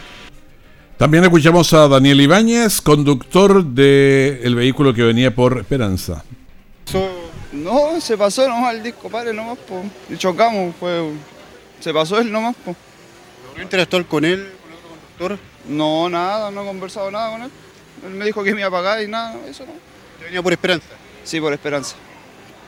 También 0.98 1.24
escuchamos 1.24 1.74
a 1.74 1.88
Daniel 1.88 2.22
Ibáñez, 2.22 2.80
conductor 2.80 3.66
del 3.66 4.56
vehículo 4.56 4.94
que 4.94 5.02
venía 5.02 5.34
por 5.34 5.58
Esperanza. 5.58 6.24
no, 7.52 8.00
se 8.00 8.16
pasó 8.16 8.48
nomás 8.48 8.76
el 8.76 8.84
disco, 8.84 9.10
padre, 9.10 9.34
nomás, 9.34 9.58
po. 9.58 9.84
Y 10.10 10.18
chocamos, 10.18 10.76
fue, 10.80 11.10
se 11.80 11.92
pasó 11.92 12.20
él 12.20 12.32
nomás, 12.32 12.56
po. 12.64 12.76
¿No 13.58 13.64
interactuó 13.64 14.06
con 14.08 14.24
él, 14.24 14.52
con 14.62 14.72
el 14.72 14.78
otro 14.78 14.90
conductor? 14.90 15.40
No, 15.68 16.10
nada, 16.10 16.52
no 16.52 16.62
he 16.62 16.66
conversado 16.66 17.10
nada 17.10 17.32
con 17.32 17.42
él. 17.42 17.52
Él 18.06 18.14
me 18.14 18.26
dijo 18.26 18.44
que 18.44 18.54
me 18.54 18.62
iba 18.62 18.68
a 18.68 18.72
pagar 18.72 19.02
y 19.02 19.08
nada, 19.08 19.36
eso 19.50 19.66
no. 19.66 19.74
¿Te 20.20 20.26
venía 20.26 20.44
por 20.44 20.54
Esperanza? 20.54 20.88
Sí, 21.24 21.42
por 21.42 21.54
Esperanza. 21.54 21.96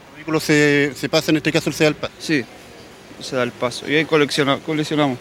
¿El 0.09 0.15
vehículo 0.15 0.39
se, 0.39 0.93
se 0.95 1.09
pasa, 1.09 1.29
en 1.29 1.37
este 1.37 1.51
caso, 1.51 1.71
se 1.71 1.83
da 1.83 1.89
el 1.89 1.95
paso? 1.95 2.13
Sí, 2.19 2.43
se 3.21 3.35
da 3.35 3.43
el 3.43 3.51
paso. 3.51 3.89
Y 3.89 3.95
ahí 3.95 4.05
coleccionamos. 4.05 5.19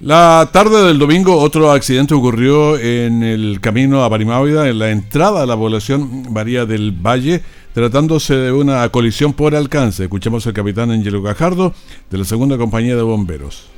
La 0.00 0.50
tarde 0.52 0.86
del 0.86 0.98
domingo 0.98 1.38
otro 1.38 1.70
accidente 1.70 2.12
ocurrió 2.12 2.78
en 2.78 3.22
el 3.22 3.62
camino 3.62 4.04
a 4.04 4.08
Barimávida, 4.10 4.68
en 4.68 4.78
la 4.78 4.90
entrada 4.90 5.42
a 5.42 5.46
la 5.46 5.56
población 5.56 6.30
María 6.30 6.66
del 6.66 6.92
Valle, 6.92 7.42
tratándose 7.72 8.34
de 8.34 8.52
una 8.52 8.86
colisión 8.90 9.32
por 9.32 9.56
alcance. 9.56 10.02
Escuchamos 10.02 10.46
al 10.46 10.52
capitán 10.52 10.90
Angelo 10.90 11.22
Gajardo 11.22 11.74
de 12.10 12.18
la 12.18 12.26
segunda 12.26 12.58
compañía 12.58 12.94
de 12.94 13.00
bomberos. 13.00 13.68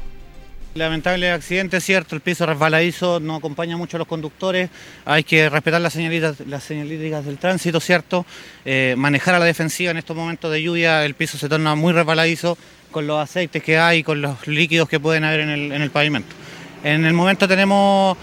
Lamentable 0.75 1.31
accidente, 1.31 1.81
cierto, 1.81 2.17
el 2.17 2.21
piso 2.21 2.47
resbaladizo 2.47 3.21
no 3.21 3.37
acompaña 3.37 3.77
mucho 3.77 3.97
a 3.97 3.99
los 3.99 4.09
conductores, 4.09 4.71
hay 5.05 5.23
que 5.23 5.49
respetar 5.49 5.81
las 5.81 5.93
señalitas, 5.93 6.41
las 6.47 6.65
señalíticas 6.65 7.25
del 7.25 7.39
tránsito, 7.39 7.81
cierto, 7.81 8.27
eh, 8.65 8.95
manejar 8.99 9.37
a 9.37 9.39
la 9.39 9.45
defensiva 9.45 9.93
en 9.93 9.97
estos 9.97 10.17
momentos 10.17 10.53
de 10.53 10.63
lluvia, 10.63 11.05
el 11.05 11.15
piso 11.15 11.39
se 11.39 11.49
torna 11.49 11.75
muy 11.75 11.93
resbaladizo, 11.93 12.59
con 12.91 13.07
los 13.07 13.21
aceites 13.21 13.63
que 13.63 13.79
hay, 13.79 14.03
con 14.03 14.21
los 14.21 14.47
líquidos 14.47 14.89
que 14.89 15.01
pueden 15.01 15.25
haber 15.25 15.41
en 15.41 15.73
el, 15.73 15.91
pavimento. 15.91 16.35
En 16.85 17.05
el 17.05 17.13
momento 17.13 17.49
tenemos 17.49 18.17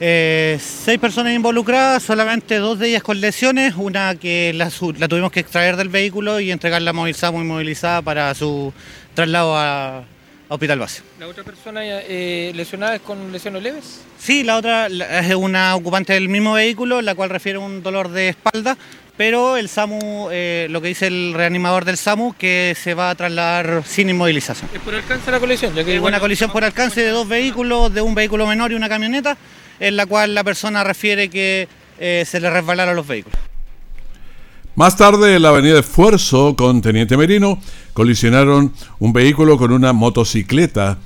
eh, 0.00 0.58
seis 0.60 0.98
personas 0.98 1.34
involucradas, 1.34 2.02
solamente 2.02 2.56
dos 2.56 2.78
de 2.78 2.88
ellas 2.88 3.02
con 3.02 3.20
lesiones, 3.20 3.74
una 3.76 4.14
que 4.14 4.52
la, 4.54 4.70
tuvimos 5.08 5.32
que 5.32 5.40
extraer 5.40 5.76
del 5.76 5.88
vehículo 5.88 6.40
y 6.40 6.50
entregarla 6.50 6.92
movilizada, 6.92 7.32
muy 7.32 7.44
movilizada 7.44 8.02
para 8.02 8.34
su 8.34 8.72
traslado 9.14 9.56
a, 9.56 10.04
Hospital 10.48 10.78
Base. 10.78 11.02
¿La 11.18 11.26
otra 11.26 11.42
persona 11.42 11.80
eh, 11.84 12.52
lesionada 12.54 12.94
es 12.94 13.02
con 13.02 13.32
lesiones 13.32 13.64
leves? 13.64 14.02
Sí, 14.16 14.44
la 14.44 14.56
otra 14.56 14.86
es 14.86 15.34
una 15.34 15.74
ocupante 15.74 16.12
del 16.12 16.28
mismo 16.28 16.52
vehículo, 16.52 17.02
la 17.02 17.16
cual 17.16 17.30
refiere 17.30 17.58
un 17.58 17.82
dolor 17.82 18.10
de 18.10 18.28
espalda, 18.28 18.78
pero 19.16 19.56
el 19.56 19.68
SAMU, 19.68 20.28
eh, 20.30 20.66
lo 20.70 20.80
que 20.80 20.88
dice 20.88 21.06
el 21.06 21.32
reanimador 21.34 21.84
del 21.84 21.96
SAMU, 21.96 22.34
que 22.34 22.76
se 22.80 22.94
va 22.94 23.10
a 23.10 23.14
trasladar 23.14 23.82
sin 23.86 24.10
inmovilización. 24.10 24.68
¿Es 24.74 24.80
por 24.80 24.94
alcance 24.94 25.30
la 25.30 25.40
colisión? 25.40 25.74
Ya 25.74 25.84
que 25.84 25.96
es 25.96 26.02
una 26.02 26.20
colisión 26.20 26.50
por 26.50 26.64
alcance 26.64 27.00
de 27.02 27.10
dos 27.10 27.26
vehículos, 27.26 27.92
de 27.92 28.02
un 28.02 28.14
vehículo 28.14 28.46
menor 28.46 28.72
y 28.72 28.74
una 28.74 28.88
camioneta, 28.88 29.36
en 29.80 29.96
la 29.96 30.06
cual 30.06 30.34
la 30.34 30.44
persona 30.44 30.84
refiere 30.84 31.30
que 31.30 31.68
eh, 31.98 32.24
se 32.26 32.40
le 32.40 32.50
resbalaron 32.50 32.94
los 32.94 33.06
vehículos. 33.06 33.38
Más 34.74 34.94
tarde, 34.94 35.36
en 35.36 35.42
la 35.42 35.48
avenida 35.48 35.78
Esfuerzo 35.78 36.54
con 36.54 36.82
Teniente 36.82 37.16
Merino, 37.16 37.58
colisionaron 37.94 38.74
un 38.98 39.12
vehículo 39.14 39.56
con 39.56 39.72
una 39.72 39.94
motocicleta. 39.94 40.98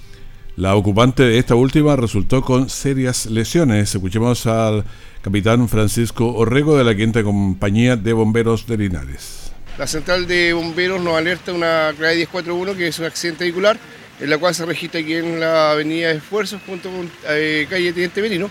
La 0.57 0.75
ocupante 0.75 1.23
de 1.23 1.39
esta 1.39 1.55
última 1.55 1.97
resultó 1.97 2.43
con 2.43 2.69
serias 2.69 3.27
lesiones. 3.27 3.95
Escuchemos 3.95 4.47
al 4.47 4.85
capitán 5.23 5.69
Francisco 5.69 6.35
Orrego 6.35 6.77
de 6.77 6.85
la 6.85 6.95
quinta 6.95 7.23
compañía 7.23 7.97
de 7.97 8.13
bomberos 8.13 8.67
de 8.67 8.77
Linares. 8.77 9.53
La 9.79 9.87
central 9.87 10.27
de 10.27 10.53
bomberos 10.53 11.01
nos 11.01 11.17
alerta 11.17 11.53
una 11.53 11.93
clave 11.97 12.17
1041 12.17 12.75
que 12.75 12.89
es 12.89 12.99
un 12.99 13.07
accidente 13.07 13.45
vehicular 13.45 13.79
en 14.19 14.29
la 14.29 14.39
cual 14.39 14.55
se 14.55 14.67
registra 14.67 15.01
aquí 15.01 15.15
en 15.15 15.41
la 15.41 15.71
avenida 15.71 16.09
de 16.09 16.17
Esfuerzos 16.17 16.61
junto 16.67 16.91
con 16.91 17.11
eh, 17.29 17.67
calle 17.71 17.93
Teniente 17.93 18.21
Merino, 18.21 18.51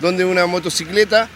donde 0.00 0.24
una 0.24 0.46
motocicleta 0.46 1.28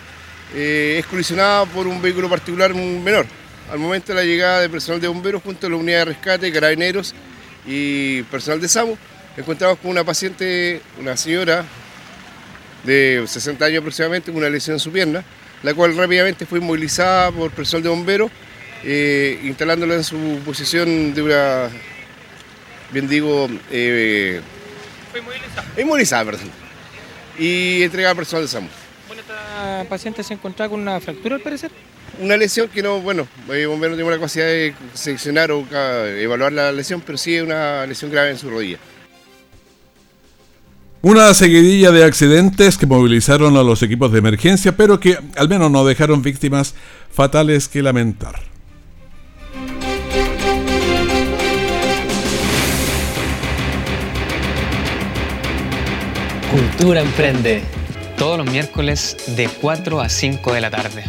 eh, 0.55 0.97
es 0.99 1.07
colisionada 1.07 1.67
por 1.67 1.87
un 1.87 2.03
vehículo 2.03 2.29
particular 2.29 2.75
menor. 2.75 3.27
Al 3.71 3.79
momento 3.79 4.13
de 4.13 4.21
la 4.21 4.25
llegada 4.25 4.63
del 4.63 4.71
personal 4.71 5.01
de 5.01 5.07
bomberos 5.07 5.43
junto 5.43 5.67
a 5.67 5.71
la 5.71 5.77
unidad 5.77 5.99
de 5.99 6.05
rescate, 6.07 6.51
carabineros 6.51 7.15
y 7.67 8.23
personal 8.25 8.61
de 8.61 8.69
SAMU, 8.69 8.97
encontramos 9.39 9.79
con 9.79 9.91
una 9.91 10.05
paciente, 10.05 10.83
una 10.99 11.17
señora 11.17 11.65
de 12.85 13.25
60 13.27 13.65
años 13.65 13.79
aproximadamente, 13.81 14.33
con 14.33 14.39
una 14.39 14.51
lesión 14.51 14.75
en 14.75 14.81
su 14.81 14.91
pierna, 14.91 15.25
la 15.63 15.75
cual 15.75 15.97
rápidamente 15.97 16.45
fue 16.45 16.59
inmovilizada 16.59 17.31
por 17.31 17.51
personal 17.53 17.85
de 17.85 17.89
bomberos, 17.89 18.31
eh, 18.85 19.41
instalándola 19.45 19.95
en 19.95 20.05
su 20.05 20.41
posición 20.45 21.15
de 21.15 21.23
una, 21.23 21.69
bien 22.93 23.09
digo, 23.09 23.49
eh, 23.71 24.41
fue 25.11 25.21
inmovilizada. 25.21 25.67
Inmovilizada, 25.81 26.25
perdón. 26.25 26.51
Y 27.39 27.83
entregada 27.83 28.11
al 28.11 28.17
personal 28.17 28.45
de 28.45 28.49
SAMU. 28.49 28.69
Bueno, 29.07 29.23
esta 29.23 29.87
paciente 29.89 30.23
se 30.23 30.35
encontraba 30.35 30.71
con 30.71 30.81
una 30.81 31.01
fractura 31.01 31.37
al 31.37 31.43
parecer. 31.43 31.71
Una 32.21 32.37
lesión 32.37 32.69
que 32.69 32.83
no, 32.83 33.01
bueno, 33.01 33.29
el 33.49 33.69
bombero 33.69 33.93
no 33.93 33.97
tiene 33.97 34.11
la 34.11 34.17
capacidad 34.17 34.47
de 34.47 34.75
seleccionar 34.95 35.53
o 35.53 35.65
evaluar 35.73 36.53
la 36.53 36.73
lesión, 36.73 37.01
pero 37.01 37.17
sí 37.17 37.37
es 37.37 37.43
una 37.43 37.87
lesión 37.87 38.11
grave 38.11 38.31
en 38.31 38.39
su 38.39 38.51
rodilla. 38.51 38.79
Una 41.01 41.33
seguidilla 41.33 41.93
de 41.93 42.03
accidentes 42.03 42.77
que 42.77 42.85
movilizaron 42.85 43.57
a 43.57 43.63
los 43.63 43.85
equipos 43.85 44.11
de 44.11 44.19
emergencia, 44.19 44.77
pero 44.77 44.99
que 44.99 45.17
al 45.37 45.49
menos 45.49 45.71
no 45.71 45.85
dejaron 45.85 46.23
víctimas 46.23 46.75
fatales 47.13 47.69
que 47.69 47.83
lamentar. 47.83 48.35
Cultura 56.51 57.01
Emprende. 57.01 57.63
Todos 58.17 58.39
los 58.39 58.51
miércoles 58.51 59.17
de 59.37 59.49
4 59.49 60.01
a 60.01 60.09
5 60.09 60.53
de 60.53 60.61
la 60.61 60.71
tarde. 60.71 61.05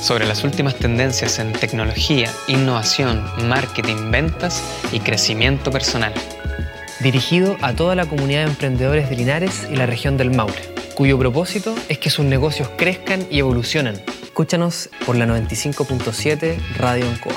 Sobre 0.00 0.26
las 0.26 0.42
últimas 0.42 0.76
tendencias 0.76 1.38
en 1.38 1.52
tecnología, 1.52 2.30
innovación, 2.48 3.22
marketing, 3.46 4.10
ventas 4.10 4.62
y 4.90 5.00
crecimiento 5.00 5.70
personal 5.70 6.14
dirigido 7.04 7.56
a 7.60 7.74
toda 7.74 7.94
la 7.94 8.06
comunidad 8.06 8.44
de 8.44 8.50
emprendedores 8.50 9.08
de 9.10 9.16
Linares 9.16 9.68
y 9.70 9.76
la 9.76 9.86
región 9.86 10.16
del 10.16 10.30
Maule, 10.30 10.56
cuyo 10.94 11.18
propósito 11.18 11.74
es 11.88 11.98
que 11.98 12.10
sus 12.10 12.24
negocios 12.24 12.70
crezcan 12.76 13.26
y 13.30 13.38
evolucionen. 13.38 14.02
Escúchanos 14.22 14.88
por 15.06 15.14
la 15.14 15.26
95.7 15.26 16.56
Radio 16.78 17.08
Ancoa. 17.08 17.34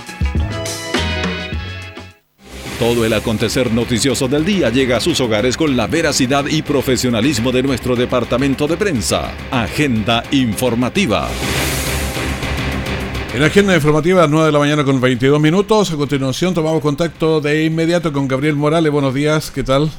Todo 2.79 3.05
el 3.05 3.13
acontecer 3.13 3.71
noticioso 3.71 4.27
del 4.27 4.45
día 4.45 4.69
llega 4.69 4.97
a 4.97 5.01
sus 5.01 5.19
hogares 5.19 5.57
con 5.57 5.75
la 5.75 5.87
veracidad 5.87 6.45
y 6.45 6.61
profesionalismo 6.61 7.51
de 7.51 7.63
nuestro 7.63 7.95
departamento 7.95 8.67
de 8.67 8.77
prensa. 8.77 9.33
Agenda 9.51 10.23
informativa. 10.31 11.27
En 13.33 13.41
la 13.41 13.47
agenda 13.47 13.75
informativa, 13.75 14.25
9 14.27 14.47
de 14.47 14.51
la 14.51 14.59
mañana 14.59 14.83
con 14.83 14.99
22 14.99 15.39
minutos. 15.39 15.91
A 15.91 15.97
continuación, 15.97 16.53
tomamos 16.53 16.81
contacto 16.81 17.39
de 17.39 17.65
inmediato 17.65 18.11
con 18.11 18.27
Gabriel 18.27 18.55
Morales. 18.55 18.91
Buenos 18.91 19.13
días, 19.13 19.51
¿qué 19.51 19.63
tal? 19.63 19.91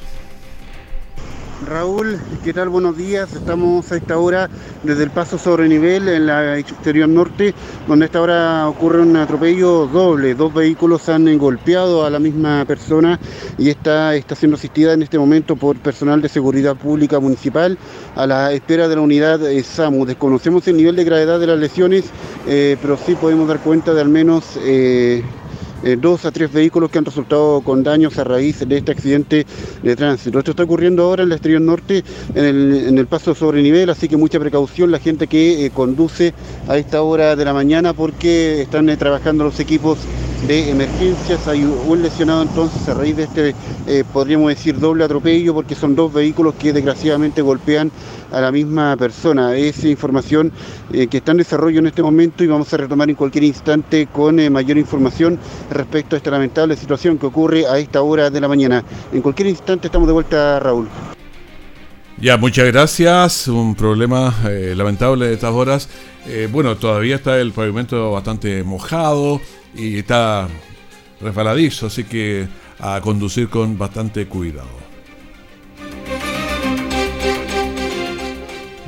Raúl, 1.68 2.18
¿qué 2.44 2.54
tal? 2.54 2.70
Buenos 2.70 2.96
días. 2.96 3.30
Estamos 3.34 3.92
a 3.92 3.96
esta 3.96 4.16
hora 4.16 4.48
desde 4.82 5.04
el 5.04 5.10
paso 5.10 5.36
sobre 5.36 5.68
nivel 5.68 6.08
en 6.08 6.26
la 6.26 6.56
exterior 6.56 7.08
norte, 7.08 7.54
donde 7.86 8.04
a 8.04 8.06
esta 8.06 8.22
hora 8.22 8.68
ocurre 8.68 9.02
un 9.02 9.14
atropello 9.16 9.86
doble. 9.86 10.34
Dos 10.34 10.54
vehículos 10.54 11.08
han 11.10 11.36
golpeado 11.36 12.06
a 12.06 12.10
la 12.10 12.18
misma 12.18 12.64
persona 12.64 13.20
y 13.58 13.68
esta 13.68 14.14
está 14.14 14.34
siendo 14.34 14.56
asistida 14.56 14.94
en 14.94 15.02
este 15.02 15.18
momento 15.18 15.56
por 15.56 15.76
personal 15.76 16.22
de 16.22 16.30
seguridad 16.30 16.74
pública 16.74 17.20
municipal 17.20 17.76
a 18.16 18.26
la 18.26 18.52
espera 18.52 18.88
de 18.88 18.96
la 18.96 19.02
unidad 19.02 19.40
SAMU. 19.62 20.06
Desconocemos 20.06 20.66
el 20.68 20.76
nivel 20.78 20.96
de 20.96 21.04
gravedad 21.04 21.38
de 21.38 21.48
las 21.48 21.58
lesiones, 21.58 22.06
eh, 22.46 22.78
pero 22.80 22.96
sí 22.96 23.14
podemos 23.14 23.46
dar 23.46 23.60
cuenta 23.60 23.92
de 23.92 24.00
al 24.00 24.08
menos... 24.08 24.58
Eh, 24.62 25.22
eh, 25.82 25.96
dos 26.00 26.24
a 26.24 26.30
tres 26.30 26.52
vehículos 26.52 26.90
que 26.90 26.98
han 26.98 27.04
resultado 27.04 27.60
con 27.60 27.82
daños 27.82 28.18
a 28.18 28.24
raíz 28.24 28.66
de 28.66 28.78
este 28.78 28.92
accidente 28.92 29.46
de 29.82 29.96
tránsito. 29.96 30.38
Esto 30.38 30.50
está 30.52 30.64
ocurriendo 30.64 31.04
ahora 31.04 31.22
en 31.22 31.28
la 31.28 31.36
exterior 31.36 31.60
norte, 31.60 32.04
en 32.34 32.98
el, 32.98 33.06
paso 33.06 33.34
sobre 33.34 33.62
nivel, 33.62 33.88
así 33.90 34.08
que 34.08 34.16
mucha 34.16 34.38
precaución 34.38 34.90
la 34.90 34.98
gente 34.98 35.26
que 35.26 35.66
eh, 35.66 35.70
conduce 35.70 36.34
a 36.68 36.76
esta 36.76 37.02
hora 37.02 37.36
de 37.36 37.44
la 37.44 37.54
mañana 37.54 37.92
porque 37.92 38.62
están 38.62 38.88
eh, 38.88 38.96
trabajando 38.96 39.44
los 39.44 39.60
equipos 39.60 39.98
de 40.46 40.70
emergencias. 40.70 41.46
Hay 41.48 41.64
un 41.64 42.02
lesionado 42.02 42.42
entonces 42.42 42.88
a 42.88 42.94
raíz 42.94 43.16
de 43.16 43.24
este, 43.24 43.54
podríamos 44.12 44.48
decir, 44.48 44.78
doble 44.78 45.04
atropello 45.04 45.54
porque 45.54 45.74
son 45.74 45.94
dos 45.94 46.12
vehículos 46.12 46.54
que 46.54 46.72
desgraciadamente 46.72 47.42
golpean 47.42 47.90
a 48.32 48.40
la 48.40 48.52
misma 48.52 48.96
persona. 48.96 49.56
Es 49.56 49.84
información 49.84 50.52
eh, 50.92 51.06
que 51.06 51.18
está 51.18 51.32
en 51.32 51.38
desarrollo 51.38 51.78
en 51.78 51.86
este 51.86 52.02
momento 52.02 52.44
y 52.44 52.46
vamos 52.46 52.72
a 52.72 52.76
retomar 52.76 53.08
en 53.08 53.16
cualquier 53.16 53.44
instante 53.44 54.06
con 54.06 54.38
eh, 54.40 54.50
mayor 54.50 54.78
información 54.78 55.38
respecto 55.70 56.16
a 56.16 56.18
esta 56.18 56.30
lamentable 56.30 56.76
situación 56.76 57.18
que 57.18 57.26
ocurre 57.26 57.66
a 57.66 57.78
esta 57.78 58.02
hora 58.02 58.30
de 58.30 58.40
la 58.40 58.48
mañana. 58.48 58.84
En 59.12 59.22
cualquier 59.22 59.48
instante 59.48 59.88
estamos 59.88 60.06
de 60.06 60.12
vuelta, 60.12 60.60
Raúl. 60.60 60.88
Ya, 62.20 62.36
muchas 62.36 62.66
gracias. 62.66 63.46
Un 63.48 63.74
problema 63.74 64.34
eh, 64.48 64.74
lamentable 64.76 65.28
de 65.28 65.34
estas 65.34 65.52
horas. 65.52 65.88
bueno, 66.50 66.76
todavía 66.76 67.16
está 67.16 67.38
el 67.40 67.52
pavimento 67.52 68.12
bastante 68.12 68.62
mojado 68.64 69.40
y 69.74 69.98
está 69.98 70.48
resbaladizo, 71.20 71.86
así 71.86 72.04
que 72.04 72.48
a 72.80 73.00
conducir 73.00 73.48
con 73.48 73.78
bastante 73.78 74.26
cuidado. 74.26 74.87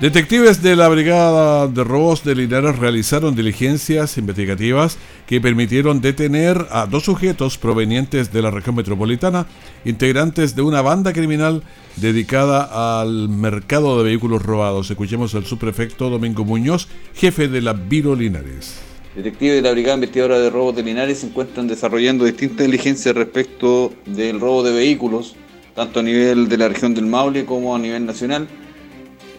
Detectives 0.00 0.62
de 0.62 0.76
la 0.76 0.88
Brigada 0.88 1.68
de 1.68 1.84
Robos 1.84 2.24
de 2.24 2.34
Linares 2.34 2.78
realizaron 2.78 3.36
diligencias 3.36 4.16
investigativas 4.16 4.96
que 5.26 5.42
permitieron 5.42 6.00
detener 6.00 6.68
a 6.70 6.86
dos 6.86 7.04
sujetos 7.04 7.58
provenientes 7.58 8.32
de 8.32 8.40
la 8.40 8.50
región 8.50 8.76
metropolitana, 8.76 9.46
integrantes 9.84 10.56
de 10.56 10.62
una 10.62 10.80
banda 10.80 11.12
criminal 11.12 11.62
dedicada 11.96 13.02
al 13.02 13.28
mercado 13.28 13.98
de 13.98 14.04
vehículos 14.04 14.42
robados. 14.42 14.90
Escuchemos 14.90 15.34
al 15.34 15.44
subprefecto 15.44 16.08
Domingo 16.08 16.46
Muñoz, 16.46 16.88
jefe 17.14 17.48
de 17.48 17.60
la 17.60 17.74
Viro 17.74 18.16
Linares. 18.16 18.80
Detectives 19.14 19.56
de 19.56 19.62
la 19.62 19.72
Brigada 19.72 19.96
Investigadora 19.96 20.38
de 20.38 20.48
Robos 20.48 20.76
de 20.76 20.82
Linares 20.82 21.18
se 21.18 21.26
encuentran 21.26 21.68
desarrollando 21.68 22.24
distintas 22.24 22.66
diligencias 22.66 23.14
respecto 23.14 23.92
del 24.06 24.40
robo 24.40 24.62
de 24.62 24.72
vehículos, 24.72 25.36
tanto 25.74 26.00
a 26.00 26.02
nivel 26.02 26.48
de 26.48 26.56
la 26.56 26.68
región 26.68 26.94
del 26.94 27.04
Maule 27.04 27.44
como 27.44 27.76
a 27.76 27.78
nivel 27.78 28.06
nacional 28.06 28.48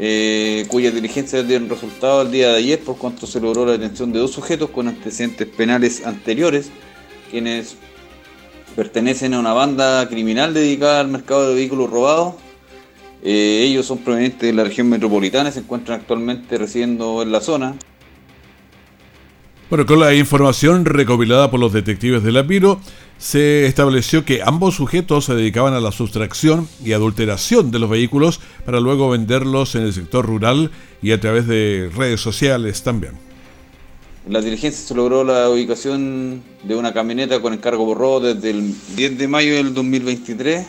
eh, 0.04 0.66
cuyas 0.68 0.96
diligencias 0.96 1.48
dieron 1.48 1.70
resultado 1.70 2.24
el 2.24 2.32
día 2.32 2.50
de 2.50 2.56
ayer 2.56 2.80
por 2.80 2.98
cuanto 2.98 3.28
se 3.28 3.40
logró 3.40 3.68
la 3.68 3.74
detención 3.74 4.12
de 4.12 4.18
dos 4.18 4.32
sujetos 4.32 4.72
con 4.72 4.88
antecedentes 4.88 5.48
penales 5.48 6.04
anteriores, 6.04 6.72
quienes 7.30 7.76
pertenecen 8.76 9.36
a 9.36 9.40
una 9.40 9.54
banda 9.54 10.10
criminal 10.10 10.56
dedicada 10.56 11.02
al 11.02 11.08
mercado 11.10 11.50
de 11.50 11.56
vehículos 11.56 11.92
robados. 11.92 12.34
Eh, 13.22 13.62
ellos 13.68 13.86
son 13.86 14.00
provenientes 14.00 14.42
de 14.42 14.54
la 14.54 14.64
región 14.64 14.90
metropolitana 14.90 15.50
y 15.50 15.52
se 15.52 15.60
encuentran 15.60 16.00
actualmente 16.00 16.58
residiendo 16.58 17.22
en 17.22 17.32
la 17.32 17.40
zona. 17.40 17.76
Bueno, 19.72 19.86
con 19.86 20.02
la 20.02 20.14
información 20.14 20.84
recopilada 20.84 21.50
por 21.50 21.62
los 21.62 21.72
detectives 21.72 22.24
de 22.24 22.34
la 22.34 22.46
Piro, 22.46 22.82
se 23.18 23.66
estableció 23.66 24.26
que 24.26 24.42
ambos 24.44 24.76
sujetos 24.76 25.24
se 25.24 25.34
dedicaban 25.34 25.74
a 25.74 25.80
la 25.80 25.94
sustracción 25.94 26.68
y 26.84 26.92
adulteración 26.92 27.72
de 27.72 27.80
los 27.80 27.90
vehículos 27.90 28.42
para 28.66 28.82
luego 28.82 29.10
venderlos 29.10 29.76
en 29.76 29.84
el 29.84 29.94
sector 29.94 30.26
rural 30.26 30.72
y 31.02 31.14
a 31.14 31.22
través 31.22 31.48
de 31.48 31.90
redes 31.96 32.20
sociales 32.20 32.84
también. 32.84 33.14
La 34.28 34.42
diligencia 34.42 34.88
se 34.90 34.94
logró 34.94 35.24
la 35.24 35.50
ubicación 35.50 36.44
de 36.64 36.76
una 36.76 36.92
camioneta 36.92 37.42
con 37.42 37.54
encargo 37.54 37.86
borró 37.86 38.20
desde 38.20 38.50
el 38.50 38.76
10 38.98 39.20
de 39.20 39.28
mayo 39.30 39.56
del 39.56 39.74
2023, 39.74 40.68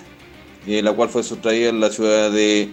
eh, 0.69 0.81
la 0.81 0.93
cual 0.93 1.09
fue 1.09 1.25
sustraída 1.25 1.71
en 1.71 1.81
la 1.81 1.91
ciudad 1.91 2.31
de 2.31 2.71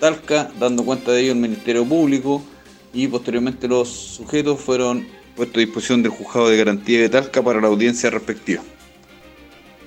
Talca, 0.00 0.50
dando 0.58 0.86
cuenta 0.86 1.12
de 1.12 1.20
ello 1.20 1.32
el 1.32 1.38
Ministerio 1.38 1.84
Público 1.84 2.42
y 2.94 3.08
posteriormente 3.08 3.68
los 3.68 3.90
sujetos 3.90 4.58
fueron 4.58 5.14
puestos 5.36 5.58
a 5.58 5.60
disposición 5.60 6.02
del 6.02 6.12
juzgado 6.12 6.48
de 6.48 6.56
garantía 6.56 7.00
de 7.00 7.08
Talca 7.08 7.42
para 7.42 7.60
la 7.60 7.68
audiencia 7.68 8.10
respectiva. 8.10 8.62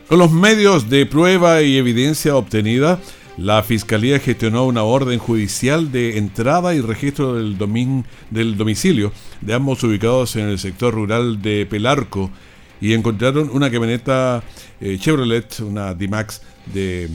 Con 0.07 0.19
los 0.19 0.31
medios 0.31 0.89
de 0.89 1.05
prueba 1.05 1.61
y 1.61 1.77
evidencia 1.77 2.35
obtenida, 2.35 2.99
la 3.37 3.63
Fiscalía 3.63 4.19
gestionó 4.19 4.65
una 4.65 4.83
orden 4.83 5.17
judicial 5.17 5.91
de 5.91 6.17
entrada 6.17 6.75
y 6.75 6.81
registro 6.81 7.35
del, 7.35 7.57
del 8.29 8.57
domicilio 8.57 9.11
de 9.41 9.53
ambos 9.53 9.83
ubicados 9.83 10.35
en 10.35 10.49
el 10.49 10.59
sector 10.59 10.93
rural 10.93 11.41
de 11.41 11.65
Pelarco 11.65 12.31
y 12.81 12.93
encontraron 12.93 13.49
una 13.51 13.71
camioneta 13.71 14.43
eh, 14.81 14.97
Chevrolet, 14.99 15.59
una 15.61 15.93
D-Max 15.93 16.41
de 16.73 17.09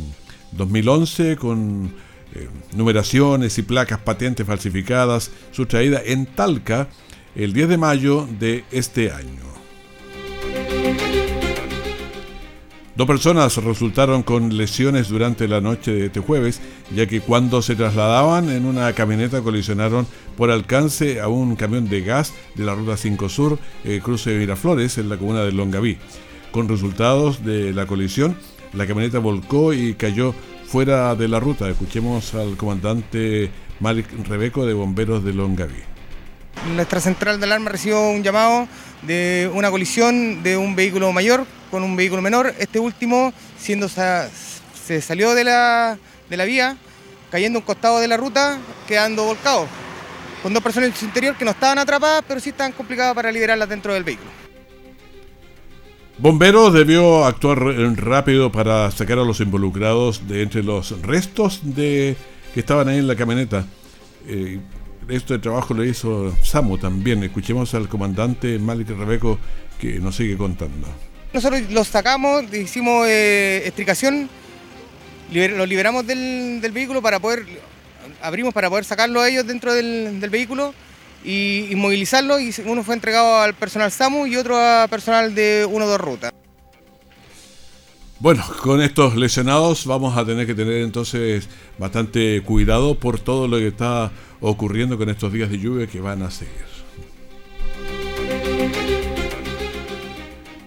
2011 0.53 1.37
con 1.37 1.92
eh, 2.35 2.49
numeraciones 2.75 3.59
y 3.59 3.62
placas 3.62 3.99
patentes 3.99 4.47
falsificadas, 4.47 5.31
sustraída 5.53 6.01
en 6.05 6.27
Talca 6.27 6.88
el 7.35 7.53
10 7.53 7.68
de 7.68 7.79
mayo 7.79 8.29
de 8.38 8.64
este 8.70 9.11
año. 9.11 9.44
Dos 12.97 13.09
personas 13.09 13.57
resultaron 13.57 14.23
con 14.23 14.57
lesiones 14.57 15.09
durante 15.09 15.49
la 15.49 15.61
noche 15.61 15.92
de 15.92 16.07
este 16.07 16.20
jueves, 16.20 16.61
ya 16.94 17.07
que 17.07 17.20
cuando 17.20 17.61
se 17.61 17.75
trasladaban 17.75 18.51
en 18.51 18.66
una 18.66 18.92
camioneta 18.92 19.42
colisionaron 19.42 20.07
por 20.37 20.53
alcance 20.53 21.20
a 21.20 21.27
un 21.27 21.57
camión 21.57 21.88
de 21.88 22.03
gas 22.03 22.33
de 22.55 22.64
la 22.64 22.77
Ruta 22.77 22.97
5 22.97 23.29
Sur, 23.29 23.59
eh, 23.83 24.01
cruce 24.01 24.31
de 24.31 24.38
Miraflores, 24.38 24.97
en 24.99 25.09
la 25.09 25.16
comuna 25.16 25.42
de 25.42 25.51
Longaví. 25.51 25.99
Con 26.53 26.68
resultados 26.68 27.44
de 27.44 27.73
la 27.73 27.87
colisión, 27.87 28.37
la 28.73 28.87
camioneta 28.87 29.18
volcó 29.18 29.73
y 29.73 29.94
cayó 29.94 30.33
fuera 30.64 31.16
de 31.16 31.27
la 31.27 31.40
ruta. 31.40 31.68
Escuchemos 31.68 32.33
al 32.35 32.57
comandante 32.57 33.51
Malik 33.81 34.07
Rebeco 34.29 34.66
de 34.66 34.75
Bomberos 34.75 35.25
de 35.25 35.33
Longaví. 35.33 35.93
Nuestra 36.75 37.01
central 37.01 37.38
de 37.38 37.47
alarma 37.47 37.71
recibió 37.71 38.09
un 38.09 38.23
llamado 38.23 38.67
de 39.03 39.51
una 39.53 39.71
colisión 39.71 40.43
de 40.43 40.57
un 40.57 40.75
vehículo 40.75 41.12
mayor 41.12 41.47
con 41.71 41.83
un 41.83 41.95
vehículo 41.95 42.23
menor. 42.23 42.55
Este 42.59 42.79
último 42.79 43.33
siendo 43.59 43.88
se 43.88 45.01
salió 45.01 45.35
de 45.35 45.45
la, 45.45 45.99
de 46.31 46.37
la 46.37 46.45
vía, 46.45 46.77
cayendo 47.31 47.59
a 47.59 47.61
un 47.61 47.67
costado 47.67 48.01
de 48.01 48.09
la 48.09 48.17
ruta, 48.17 48.59
quedando 48.87 49.25
volcado, 49.25 49.67
con 50.43 50.53
dos 50.55 50.62
personas 50.62 50.90
en 50.90 50.97
su 50.97 51.05
interior 51.05 51.37
que 51.37 51.45
no 51.45 51.51
estaban 51.51 51.79
atrapadas, 51.79 52.25
pero 52.27 52.40
sí 52.40 52.51
estaban 52.51 52.73
complicadas 52.73 53.14
para 53.14 53.33
liberarlas 53.33 53.69
dentro 53.69 53.93
del 53.93 54.05
vehículo. 54.05 54.31
Bomberos 56.17 56.73
debió 56.73 57.25
actuar 57.25 57.59
rápido 57.59 58.53
para 58.53 58.90
sacar 58.93 59.19
a 59.19 59.25
los 59.25 59.40
involucrados 59.40 60.29
de 60.29 60.43
entre 60.43 60.62
los 60.62 61.03
restos 61.03 61.61
de 61.62 62.17
que 62.55 62.61
estaban 62.61 62.88
ahí 62.88 62.99
en 62.99 63.09
la 63.09 63.17
camioneta. 63.17 63.67
Eh, 64.27 64.61
esto 65.09 65.35
de 65.35 65.38
trabajo 65.38 65.75
lo 65.75 65.85
hizo 65.85 66.35
Samu 66.43 66.79
también. 66.79 67.23
Escuchemos 67.23 67.75
al 67.75 67.88
comandante 67.88 68.59
Malik 68.59 68.88
Rebeco 68.88 69.38
que 69.79 69.99
nos 70.01 70.17
sigue 70.17 70.37
contando. 70.37 70.87
Nosotros 71.33 71.62
los 71.71 71.88
sacamos, 71.88 72.45
hicimos 72.55 73.07
eh, 73.09 73.62
extricación, 73.64 74.29
los 75.33 75.69
liberamos 75.69 76.07
del, 76.07 76.61
vehículo 76.73 77.03
para 77.03 77.19
poder, 77.19 77.45
abrimos 78.23 78.55
para 78.55 78.71
poder 78.71 78.85
sacarlo 78.85 79.21
a 79.21 79.29
ellos 79.29 79.47
dentro 79.47 79.73
del, 79.75 80.21
vehículo 80.31 80.73
y 81.25 81.67
inmovilizarlo 81.71 82.38
y 82.38 82.55
uno 82.67 82.85
fue 82.85 82.95
entregado 82.95 83.38
al 83.40 83.55
personal 83.55 83.90
SAMU 83.90 84.27
y 84.27 84.37
otro 84.37 84.57
a 84.59 84.87
personal 84.88 85.35
de 85.35 85.67
1-2 85.67 85.99
Ruta. 85.99 86.31
Bueno, 88.21 88.45
con 88.62 88.81
estos 88.81 89.17
lesionados 89.17 89.87
vamos 89.87 90.17
a 90.17 90.25
tener 90.25 90.47
que 90.47 90.55
tener 90.55 90.83
entonces 90.83 91.49
bastante 91.79 92.43
cuidado 92.43 92.95
por 92.95 93.19
todo 93.19 93.49
lo 93.49 93.59
que 93.59 93.69
está 93.69 94.12
ocurriendo 94.44 94.98
con 94.98 95.09
estos 95.09 95.33
días 95.33 95.50
de 95.50 95.59
lluvia 95.59 95.87
que 95.87 96.00
van 96.00 96.22
a 96.22 96.30
seguir. 96.30 96.52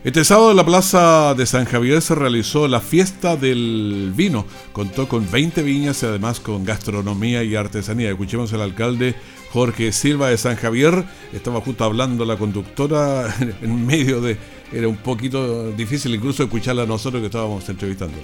Este 0.03 0.23
sábado 0.23 0.51
en 0.51 0.57
la 0.57 0.65
plaza 0.65 1.35
de 1.35 1.45
San 1.45 1.65
Javier 1.65 2.01
se 2.01 2.15
realizó 2.15 2.67
la 2.67 2.79
fiesta 2.79 3.35
del 3.35 4.13
vino. 4.15 4.45
Contó 4.71 5.07
con 5.07 5.29
20 5.29 5.61
viñas 5.63 6.01
y 6.01 6.05
además 6.05 6.39
con 6.39 6.63
gastronomía 6.63 7.43
y 7.43 7.55
artesanía. 7.55 8.09
Escuchemos 8.09 8.53
al 8.53 8.61
alcalde 8.61 9.15
Jorge 9.51 9.91
Silva 9.91 10.29
de 10.29 10.37
San 10.37 10.55
Javier. 10.55 11.03
Estaba 11.33 11.61
justo 11.61 11.83
hablando 11.83 12.25
la 12.25 12.37
conductora 12.37 13.35
en 13.61 13.85
medio 13.85 14.21
de... 14.21 14.37
Era 14.71 14.87
un 14.87 14.97
poquito 14.97 15.71
difícil 15.71 16.15
incluso 16.15 16.43
escucharla 16.43 16.83
a 16.83 16.87
nosotros 16.87 17.21
que 17.21 17.27
estábamos 17.27 17.67
entrevistando. 17.69 18.17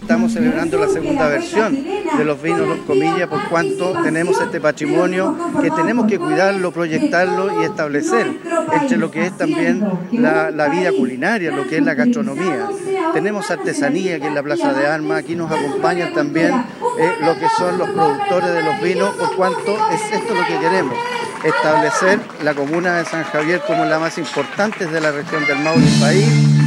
Estamos 0.00 0.32
celebrando 0.32 0.78
la 0.78 0.88
segunda 0.88 1.28
versión 1.28 1.74
de 1.74 2.24
los 2.24 2.40
vinos 2.40 2.66
Los 2.66 2.78
Comillas 2.80 3.28
por 3.28 3.48
cuanto 3.48 3.92
tenemos 4.02 4.40
este 4.40 4.60
patrimonio 4.60 5.36
que 5.60 5.70
tenemos 5.70 6.06
que 6.06 6.18
cuidarlo, 6.18 6.72
proyectarlo 6.72 7.60
y 7.60 7.64
establecer 7.64 8.26
entre 8.72 8.96
lo 8.96 9.10
que 9.10 9.26
es 9.26 9.36
también 9.36 9.86
la, 10.12 10.68
vida 10.68 10.92
culinaria, 10.92 11.50
lo 11.50 11.66
que 11.66 11.78
es 11.78 11.82
la 11.82 11.94
gastronomía. 11.94 12.68
Tenemos 13.12 13.50
artesanía 13.50 14.18
que 14.18 14.28
es 14.28 14.34
la 14.34 14.42
Plaza 14.42 14.72
de 14.72 14.86
Armas, 14.86 15.18
aquí 15.18 15.34
nos 15.34 15.50
acompañan 15.50 16.12
también 16.14 16.52
eh, 16.98 17.12
lo 17.20 17.38
que 17.38 17.48
son 17.56 17.78
los 17.78 17.88
productores 17.90 18.52
de 18.54 18.62
los 18.62 18.80
vinos 18.80 19.14
por 19.16 19.36
cuanto 19.36 19.76
es 19.92 20.00
esto 20.12 20.34
lo 20.34 20.46
que 20.46 20.58
queremos 20.58 20.96
establecer 21.44 22.18
la 22.42 22.54
comuna 22.54 22.98
de 22.98 23.04
San 23.04 23.24
Javier 23.24 23.60
como 23.66 23.84
la 23.84 23.98
más 23.98 24.18
importante 24.18 24.86
de 24.86 25.00
la 25.00 25.12
región 25.12 25.44
del 25.46 25.58
Maule 25.60 25.86
país 26.00 26.57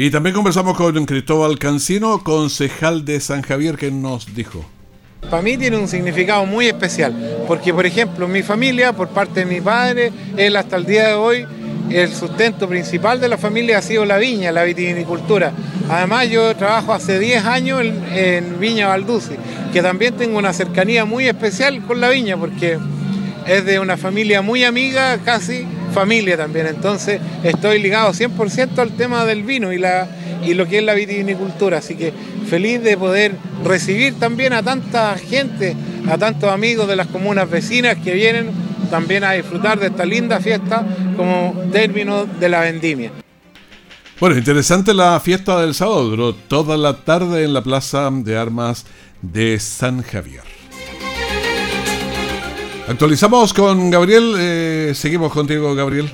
y 0.00 0.10
también 0.10 0.32
conversamos 0.32 0.76
con 0.76 1.04
Cristóbal 1.06 1.58
Cancino, 1.58 2.22
concejal 2.22 3.04
de 3.04 3.18
San 3.18 3.42
Javier, 3.42 3.76
que 3.76 3.90
nos 3.90 4.32
dijo. 4.32 4.64
Para 5.28 5.42
mí 5.42 5.56
tiene 5.56 5.76
un 5.76 5.88
significado 5.88 6.46
muy 6.46 6.68
especial, 6.68 7.44
porque 7.48 7.74
por 7.74 7.84
ejemplo 7.84 8.28
mi 8.28 8.44
familia, 8.44 8.92
por 8.92 9.08
parte 9.08 9.40
de 9.40 9.46
mi 9.46 9.60
padre, 9.60 10.12
él 10.36 10.54
hasta 10.54 10.76
el 10.76 10.86
día 10.86 11.08
de 11.08 11.14
hoy, 11.14 11.46
el 11.90 12.14
sustento 12.14 12.68
principal 12.68 13.20
de 13.20 13.28
la 13.28 13.38
familia 13.38 13.78
ha 13.78 13.82
sido 13.82 14.04
la 14.04 14.18
viña, 14.18 14.52
la 14.52 14.62
vitivinicultura. 14.62 15.52
Además 15.90 16.30
yo 16.30 16.54
trabajo 16.54 16.92
hace 16.92 17.18
10 17.18 17.44
años 17.44 17.82
en, 18.14 18.60
Viña 18.60 18.86
Valduce, 18.86 19.36
que 19.72 19.82
también 19.82 20.14
tengo 20.14 20.38
una 20.38 20.52
cercanía 20.52 21.06
muy 21.06 21.26
especial 21.26 21.82
con 21.82 22.00
la 22.00 22.08
viña, 22.08 22.36
porque 22.36 22.78
es 23.48 23.64
de 23.64 23.80
una 23.80 23.96
familia 23.96 24.42
muy 24.42 24.62
amiga, 24.62 25.18
casi 25.24 25.66
familia 25.92 26.36
también. 26.36 26.66
Entonces 26.66 27.20
estoy 27.42 27.80
ligado 27.80 28.12
100% 28.12 28.78
al 28.78 28.92
tema 28.92 29.24
del 29.24 29.42
vino 29.42 29.72
y, 29.72 29.78
la, 29.78 30.08
y 30.44 30.54
lo 30.54 30.66
que 30.66 30.78
es 30.78 30.84
la 30.84 30.94
vitivinicultura. 30.94 31.78
Así 31.78 31.94
que 31.94 32.12
feliz 32.48 32.82
de 32.82 32.96
poder 32.96 33.34
recibir 33.64 34.18
también 34.18 34.52
a 34.52 34.62
tanta 34.62 35.16
gente, 35.16 35.76
a 36.08 36.18
tantos 36.18 36.50
amigos 36.50 36.88
de 36.88 36.96
las 36.96 37.08
comunas 37.08 37.48
vecinas 37.48 37.96
que 37.98 38.14
vienen 38.14 38.50
también 38.90 39.24
a 39.24 39.32
disfrutar 39.32 39.78
de 39.78 39.88
esta 39.88 40.04
linda 40.04 40.40
fiesta 40.40 40.84
como 41.16 41.54
término 41.72 42.24
de 42.24 42.48
la 42.48 42.60
vendimia. 42.60 43.12
Bueno, 44.20 44.36
interesante 44.36 44.94
la 44.94 45.20
fiesta 45.20 45.60
del 45.60 45.74
sábado, 45.74 46.34
toda 46.34 46.76
la 46.76 47.04
tarde 47.04 47.44
en 47.44 47.52
la 47.52 47.62
Plaza 47.62 48.10
de 48.10 48.36
Armas 48.36 48.84
de 49.22 49.60
San 49.60 50.02
Javier. 50.02 50.47
Actualizamos 52.88 53.52
con 53.52 53.90
Gabriel. 53.90 54.34
Eh, 54.38 54.92
seguimos 54.94 55.30
contigo, 55.30 55.74
Gabriel. 55.74 56.08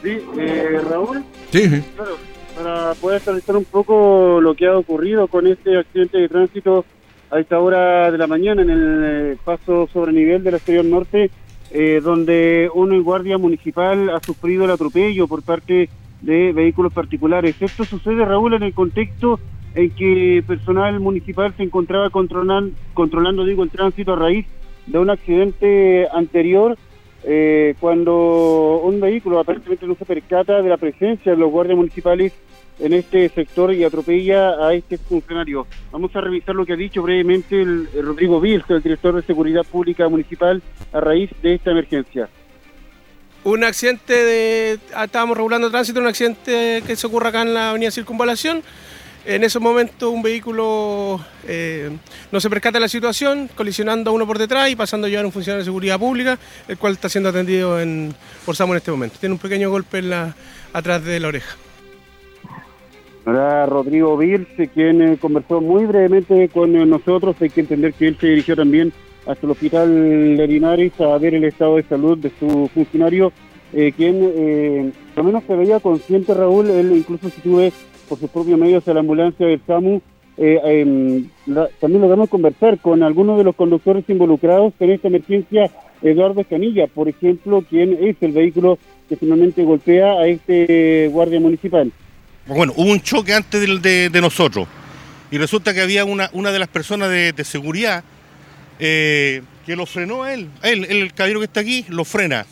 Sí, 0.00 0.18
eh, 0.38 0.80
Raúl. 0.88 1.24
Sí, 1.50 1.82
Claro, 1.96 2.16
para 2.56 2.94
poder 2.94 3.16
actualizar 3.16 3.56
un 3.56 3.64
poco 3.64 4.40
lo 4.40 4.54
que 4.54 4.68
ha 4.68 4.78
ocurrido 4.78 5.26
con 5.26 5.48
este 5.48 5.76
accidente 5.76 6.18
de 6.18 6.28
tránsito 6.28 6.84
a 7.32 7.40
esta 7.40 7.58
hora 7.58 8.12
de 8.12 8.18
la 8.18 8.28
mañana 8.28 8.62
en 8.62 8.70
el 8.70 9.02
eh, 9.04 9.36
paso 9.44 9.88
sobre 9.92 10.12
nivel 10.12 10.44
del 10.44 10.54
exterior 10.54 10.84
norte, 10.84 11.30
donde 12.02 12.68
un 12.74 13.00
guardia 13.02 13.38
municipal 13.38 14.10
ha 14.10 14.20
sufrido 14.20 14.64
el 14.64 14.72
atropello 14.72 15.28
por 15.28 15.42
parte 15.42 15.88
de 16.20 16.52
vehículos 16.52 16.92
particulares. 16.92 17.56
Esto 17.60 17.84
sucede, 17.84 18.24
Raúl, 18.24 18.54
en 18.54 18.64
el 18.64 18.74
contexto 18.74 19.38
en 19.74 19.90
que 19.90 20.42
personal 20.46 20.98
municipal 20.98 21.54
se 21.56 21.62
encontraba 21.62 22.10
controlando, 22.10 22.74
controlando 22.92 23.44
digo, 23.44 23.62
el 23.62 23.70
tránsito 23.70 24.14
a 24.14 24.16
raíz 24.16 24.46
de 24.90 24.98
un 24.98 25.10
accidente 25.10 26.08
anterior 26.12 26.76
eh, 27.22 27.74
cuando 27.78 28.80
un 28.82 29.00
vehículo 29.00 29.38
aparentemente 29.38 29.86
no 29.86 29.94
se 29.94 30.04
percata 30.04 30.62
de 30.62 30.68
la 30.68 30.78
presencia 30.78 31.32
de 31.32 31.38
los 31.38 31.50
guardias 31.50 31.76
municipales 31.76 32.32
en 32.80 32.94
este 32.94 33.28
sector 33.28 33.72
y 33.74 33.84
atropella 33.84 34.66
a 34.66 34.72
este 34.72 34.96
funcionario. 34.98 35.66
Vamos 35.92 36.16
a 36.16 36.20
revisar 36.22 36.54
lo 36.54 36.64
que 36.64 36.72
ha 36.72 36.76
dicho 36.76 37.02
brevemente 37.02 37.60
el, 37.60 37.88
Rodrigo 38.02 38.40
Vils, 38.40 38.64
el 38.70 38.82
director 38.82 39.14
de 39.14 39.22
Seguridad 39.22 39.64
Pública 39.64 40.08
Municipal, 40.08 40.62
a 40.92 41.00
raíz 41.00 41.30
de 41.42 41.54
esta 41.54 41.70
emergencia. 41.72 42.28
Un 43.44 43.64
accidente 43.64 44.12
de... 44.12 44.78
Ah, 44.94 45.04
estábamos 45.04 45.36
regulando 45.36 45.70
tránsito, 45.70 46.00
un 46.00 46.06
accidente 46.06 46.82
que 46.86 46.96
se 46.96 47.06
ocurre 47.06 47.28
acá 47.28 47.42
en 47.42 47.54
la 47.54 47.70
avenida 47.70 47.90
Circunvalación. 47.90 48.62
En 49.26 49.44
ese 49.44 49.58
momento 49.58 50.10
un 50.10 50.22
vehículo 50.22 51.20
eh, 51.46 51.90
no 52.32 52.40
se 52.40 52.48
percata 52.48 52.78
de 52.78 52.80
la 52.80 52.88
situación, 52.88 53.50
colisionando 53.54 54.10
a 54.10 54.14
uno 54.14 54.26
por 54.26 54.38
detrás 54.38 54.70
y 54.70 54.76
pasando 54.76 55.06
a 55.06 55.10
llevar 55.10 55.24
a 55.24 55.28
un 55.28 55.32
funcionario 55.32 55.60
de 55.60 55.66
seguridad 55.66 55.98
pública, 55.98 56.38
el 56.68 56.78
cual 56.78 56.94
está 56.94 57.10
siendo 57.10 57.28
atendido 57.28 57.78
en, 57.80 58.14
por 58.46 58.56
SAMU 58.56 58.72
en 58.72 58.78
este 58.78 58.90
momento. 58.90 59.16
Tiene 59.20 59.34
un 59.34 59.38
pequeño 59.38 59.70
golpe 59.70 59.98
en 59.98 60.10
la, 60.10 60.34
atrás 60.72 61.04
de 61.04 61.20
la 61.20 61.28
oreja. 61.28 61.54
Ahora 63.26 63.66
Rodrigo 63.66 64.16
Virse, 64.16 64.68
quien 64.68 65.02
eh, 65.02 65.18
conversó 65.20 65.60
muy 65.60 65.84
brevemente 65.84 66.48
con 66.48 66.72
nosotros, 66.88 67.36
hay 67.40 67.50
que 67.50 67.60
entender 67.60 67.92
que 67.92 68.08
él 68.08 68.16
se 68.18 68.28
dirigió 68.28 68.56
también 68.56 68.90
hasta 69.26 69.44
el 69.44 69.52
hospital 69.52 70.36
de 70.38 70.92
a 70.98 71.18
ver 71.18 71.34
el 71.34 71.44
estado 71.44 71.76
de 71.76 71.82
salud 71.82 72.16
de 72.16 72.32
su 72.40 72.70
funcionario, 72.72 73.32
eh, 73.74 73.92
quien 73.94 74.92
al 75.14 75.24
menos 75.24 75.44
se 75.46 75.54
veía 75.54 75.78
consciente, 75.78 76.32
Raúl, 76.32 76.70
él 76.70 76.92
incluso 76.96 77.28
si 77.28 77.40
tuve 77.42 77.70
por 78.10 78.18
sus 78.18 78.28
propios 78.28 78.58
medios 78.58 78.86
a 78.88 78.92
la 78.92 79.00
ambulancia 79.00 79.46
del 79.46 79.60
SAMU. 79.66 80.02
Eh, 80.36 80.58
em, 80.64 81.28
también 81.80 82.02
logramos 82.02 82.28
conversar 82.28 82.78
con 82.78 83.02
algunos 83.02 83.38
de 83.38 83.44
los 83.44 83.54
conductores 83.54 84.04
involucrados 84.08 84.72
en 84.80 84.90
esta 84.90 85.08
emergencia, 85.08 85.70
Eduardo 86.02 86.40
Escanilla, 86.40 86.88
por 86.88 87.08
ejemplo, 87.08 87.62
quien 87.68 87.96
es 88.00 88.16
el 88.20 88.32
vehículo 88.32 88.78
que 89.08 89.16
finalmente 89.16 89.62
golpea 89.62 90.12
a 90.12 90.26
este 90.26 91.08
guardia 91.12 91.38
municipal. 91.38 91.92
Bueno, 92.46 92.72
hubo 92.76 92.90
un 92.90 93.00
choque 93.00 93.32
antes 93.32 93.60
de, 93.82 94.20
nosotros 94.20 94.66
y 95.30 95.38
resulta 95.38 95.72
que 95.72 95.82
había 95.82 96.04
una, 96.04 96.30
una 96.32 96.50
de 96.50 96.58
las 96.58 96.68
personas 96.68 97.10
de, 97.10 97.44
seguridad 97.44 98.02
eh, 98.80 99.42
que 99.66 99.76
lo 99.76 99.86
frenó 99.86 100.24
a 100.24 100.34
él. 100.34 100.48
él, 100.62 100.84
el 100.88 101.12
caballero 101.12 101.40
que 101.40 101.46
está 101.46 101.60
aquí, 101.60 101.84
lo 101.88 102.04
frena 102.04 102.46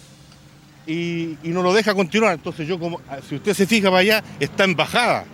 y, 0.87 1.37
y 1.43 1.49
no 1.49 1.63
lo 1.63 1.73
deja 1.73 1.95
continuar. 1.95 2.35
Entonces 2.35 2.69
yo, 2.69 2.79
como 2.79 3.01
si 3.27 3.37
usted 3.37 3.55
se 3.55 3.67
fija 3.67 3.89
para 3.89 4.01
allá, 4.01 4.25
está 4.39 4.65
en 4.65 4.77
bajada 4.77 5.25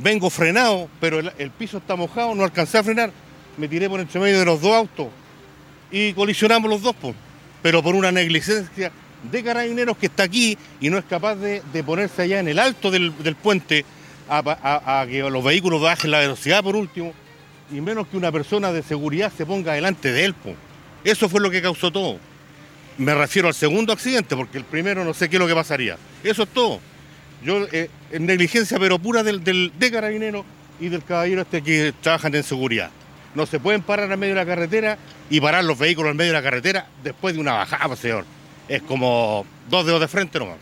vengo 0.00 0.30
frenado, 0.30 0.88
pero 1.00 1.20
el, 1.20 1.50
piso 1.50 1.78
está 1.78 1.96
mojado, 1.96 2.34
no 2.34 2.44
alcancé 2.44 2.78
a 2.78 2.84
frenar, 2.84 3.12
me 3.56 3.68
tiré 3.68 3.88
por 3.88 4.00
entre 4.00 4.20
medio 4.20 4.38
de 4.38 4.44
los 4.44 4.60
dos 4.60 4.74
autos 4.74 5.08
y 5.90 6.12
colisionamos 6.12 6.70
los 6.70 6.82
dos, 6.82 6.94
pero 7.62 7.82
por 7.82 7.94
una 7.94 8.12
negligencia 8.12 8.92
de 9.30 9.42
carabineros 9.42 9.96
que 9.96 10.06
está 10.06 10.22
aquí 10.22 10.56
y 10.80 10.90
no 10.90 10.98
es 10.98 11.04
capaz 11.04 11.36
de, 11.36 11.62
ponerse 11.84 12.22
allá 12.22 12.40
en 12.40 12.48
el 12.48 12.58
alto 12.58 12.90
del, 12.90 13.12
puente 13.42 13.84
a, 14.28 15.06
que 15.08 15.20
los 15.22 15.42
vehículos 15.42 15.80
bajen 15.80 16.10
la 16.10 16.20
velocidad 16.20 16.62
por 16.62 16.76
último, 16.76 17.12
y 17.70 17.80
menos 17.80 18.06
que 18.08 18.16
una 18.16 18.32
persona 18.32 18.72
de 18.72 18.82
seguridad 18.82 19.32
se 19.36 19.44
ponga 19.44 19.74
delante 19.74 20.12
de 20.12 20.24
él. 20.26 20.34
Eso 21.04 21.28
fue 21.28 21.40
lo 21.40 21.50
que 21.50 21.60
causó 21.60 21.90
todo. 21.90 22.18
Me 22.96 23.14
refiero 23.14 23.48
al 23.48 23.54
segundo 23.54 23.92
accidente, 23.92 24.34
porque 24.34 24.58
el 24.58 24.64
primero 24.64 25.04
no 25.04 25.14
sé 25.14 25.28
qué 25.28 25.36
es 25.36 25.40
lo 25.40 25.46
que 25.46 25.54
pasaría. 25.54 25.96
Eso 26.24 26.42
es 26.42 26.48
todo. 26.48 26.80
Yo, 27.44 27.66
eh, 27.72 27.88
en 28.12 28.26
negligencia 28.26 28.78
pero 28.78 28.98
pura 28.98 29.22
del, 29.22 29.44
del, 29.44 29.72
de 29.78 29.90
carabinero 29.90 30.44
y 30.80 30.88
del 30.88 31.02
caballero 31.04 31.42
este 31.42 31.62
que 31.62 31.92
trabajan 32.00 32.34
en 32.34 32.42
seguridad. 32.42 32.90
No 33.34 33.46
se 33.46 33.60
pueden 33.60 33.82
parar 33.82 34.10
en 34.10 34.18
medio 34.18 34.34
de 34.34 34.40
la 34.40 34.46
carretera 34.46 34.98
y 35.30 35.40
parar 35.40 35.64
los 35.64 35.78
vehículos 35.78 36.10
en 36.10 36.16
medio 36.16 36.32
de 36.32 36.38
la 36.38 36.42
carretera 36.42 36.86
después 37.02 37.34
de 37.34 37.40
una 37.40 37.52
bajada, 37.52 37.94
señor. 37.94 38.24
Es 38.68 38.82
como 38.82 39.44
dos 39.70 39.86
dedos 39.86 40.00
de 40.00 40.08
frente 40.08 40.38
nomás. 40.38 40.56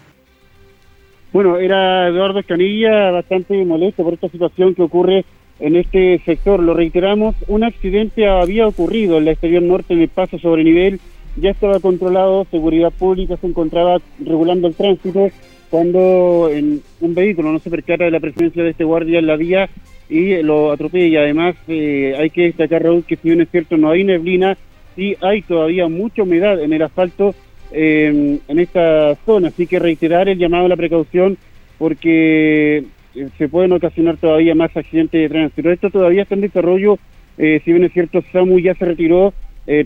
Bueno, 1.33 1.59
era 1.59 2.09
Eduardo 2.09 2.39
Escanilla 2.39 3.11
bastante 3.11 3.65
molesto 3.65 4.03
por 4.03 4.15
esta 4.15 4.29
situación 4.29 4.75
que 4.75 4.83
ocurre 4.83 5.25
en 5.61 5.77
este 5.77 6.21
sector. 6.25 6.61
Lo 6.61 6.75
reiteramos, 6.75 7.35
un 7.49 7.65
accidente 7.65 8.29
había 8.29 8.67
ocurrido 8.67 9.19
en 9.19 9.27
la 9.27 9.33
exterior 9.33 9.63
norte 9.63 9.95
en 9.95 10.03
el 10.03 10.09
paso 10.09 10.39
sobre 10.39 10.65
nivel, 10.65 11.01
ya 11.37 11.51
estaba 11.51 11.81
controlado, 11.81 12.47
seguridad 12.51 12.91
pública 12.91 13.37
se 13.37 13.47
encontraba 13.47 13.99
regulando 14.19 14.69
el 14.69 14.75
tránsito 14.75 15.31
cuando 15.77 16.49
en 16.51 16.81
un 17.03 17.15
vehículo 17.15 17.53
no 17.53 17.59
se 17.59 17.69
percata 17.69 18.05
de 18.05 18.11
la 18.11 18.19
presencia 18.19 18.63
de 18.63 18.71
este 18.71 18.83
guardia 18.83 19.19
en 19.19 19.27
la 19.27 19.37
vía 19.37 19.69
y 20.09 20.41
lo 20.43 20.73
atropella. 20.73 21.21
Además, 21.21 21.55
eh, 21.69 22.15
hay 22.19 22.31
que 22.31 22.45
destacar, 22.45 22.83
Raúl, 22.83 23.05
que 23.05 23.17
si 23.17 23.29
bien 23.29 23.43
es 23.43 23.51
cierto 23.51 23.77
no 23.77 23.91
hay 23.91 24.03
neblina, 24.03 24.57
sí 24.95 25.17
hay 25.21 25.43
todavía 25.43 25.87
mucha 25.87 26.23
humedad 26.23 26.63
en 26.63 26.73
el 26.73 26.81
asfalto 26.81 27.35
eh, 27.73 28.39
en 28.49 28.59
esta 28.59 29.17
zona. 29.27 29.49
Así 29.49 29.67
que 29.67 29.79
reiterar 29.79 30.31
el 30.31 30.39
llamado 30.39 30.65
a 30.65 30.71
la 30.71 30.77
precaución 30.77 31.37
porque 31.77 32.79
eh, 33.15 33.29
se 33.37 33.49
pueden 33.51 33.73
ocasionar 33.73 34.17
todavía 34.17 34.55
más 34.55 34.75
accidentes 34.75 35.21
de 35.21 35.29
tránsito. 35.29 35.71
Esto 35.71 35.91
todavía 35.91 36.23
está 36.23 36.37
en 36.37 36.41
desarrollo. 36.41 36.99
si 37.37 37.71
bien 37.71 37.85
es 37.85 37.93
cierto, 37.93 38.23
SAMU 38.33 38.61
ya 38.61 38.75
se 38.77 38.87
retiró, 38.87 39.35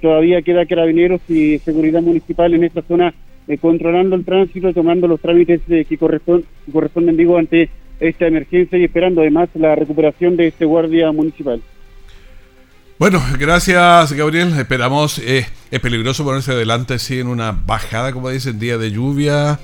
todavía 0.00 0.40
queda 0.42 0.66
carabineros 0.66 1.20
y 1.28 1.58
seguridad 1.58 2.00
municipal 2.00 2.54
en 2.54 2.62
esta 2.62 2.82
zona 2.82 3.12
controlando 3.58 4.16
el 4.16 4.24
tránsito, 4.24 4.72
tomando 4.72 5.08
los 5.08 5.20
trámites 5.20 5.60
que 5.66 5.98
corresponden, 5.98 6.46
corresponden 6.72 7.16
digo, 7.16 7.38
ante 7.38 7.70
esta 8.00 8.26
emergencia 8.26 8.78
y 8.78 8.84
esperando 8.84 9.20
además 9.20 9.48
la 9.54 9.74
recuperación 9.74 10.36
de 10.36 10.48
este 10.48 10.64
guardia 10.64 11.12
municipal. 11.12 11.60
Bueno, 12.98 13.22
gracias 13.38 14.12
Gabriel. 14.12 14.52
Esperamos, 14.58 15.18
eh, 15.20 15.46
es 15.70 15.80
peligroso 15.80 16.24
ponerse 16.24 16.52
adelante 16.52 16.94
así 16.94 17.18
en 17.18 17.28
una 17.28 17.52
bajada, 17.52 18.12
como 18.12 18.28
dicen, 18.28 18.58
día 18.58 18.76
de 18.76 18.90
lluvia. 18.90 19.58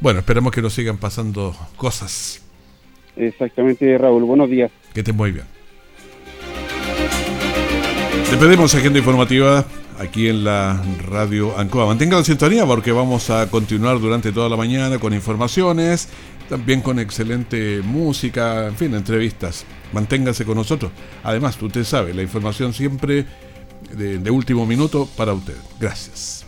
Bueno, 0.00 0.20
esperamos 0.20 0.52
que 0.52 0.62
no 0.62 0.70
sigan 0.70 0.98
pasando 0.98 1.56
cosas. 1.76 2.44
Exactamente, 3.16 3.96
Raúl. 3.98 4.24
Buenos 4.24 4.50
días. 4.50 4.70
Que 4.92 5.00
estén 5.00 5.16
muy 5.16 5.32
bien. 5.32 5.46
Despedimos 8.30 8.74
agenda 8.74 8.98
informativa 8.98 9.64
aquí 9.98 10.28
en 10.28 10.44
la 10.44 10.82
radio 11.06 11.58
Ancoa. 11.58 11.86
Mantenga 11.86 12.16
la 12.16 12.24
sintonía 12.24 12.66
porque 12.66 12.92
vamos 12.92 13.30
a 13.30 13.48
continuar 13.50 14.00
durante 14.00 14.32
toda 14.32 14.48
la 14.48 14.56
mañana 14.56 14.98
con 14.98 15.14
informaciones 15.14 16.08
también 16.48 16.80
con 16.80 16.98
excelente 16.98 17.82
música, 17.84 18.68
en 18.68 18.76
fin, 18.76 18.94
entrevistas. 18.94 19.64
Manténgase 19.92 20.44
con 20.44 20.56
nosotros. 20.56 20.90
Además, 21.22 21.60
usted 21.60 21.84
sabe, 21.84 22.14
la 22.14 22.22
información 22.22 22.72
siempre 22.72 23.26
de 23.94 24.30
último 24.30 24.66
minuto 24.66 25.08
para 25.16 25.34
usted. 25.34 25.56
Gracias. 25.78 26.47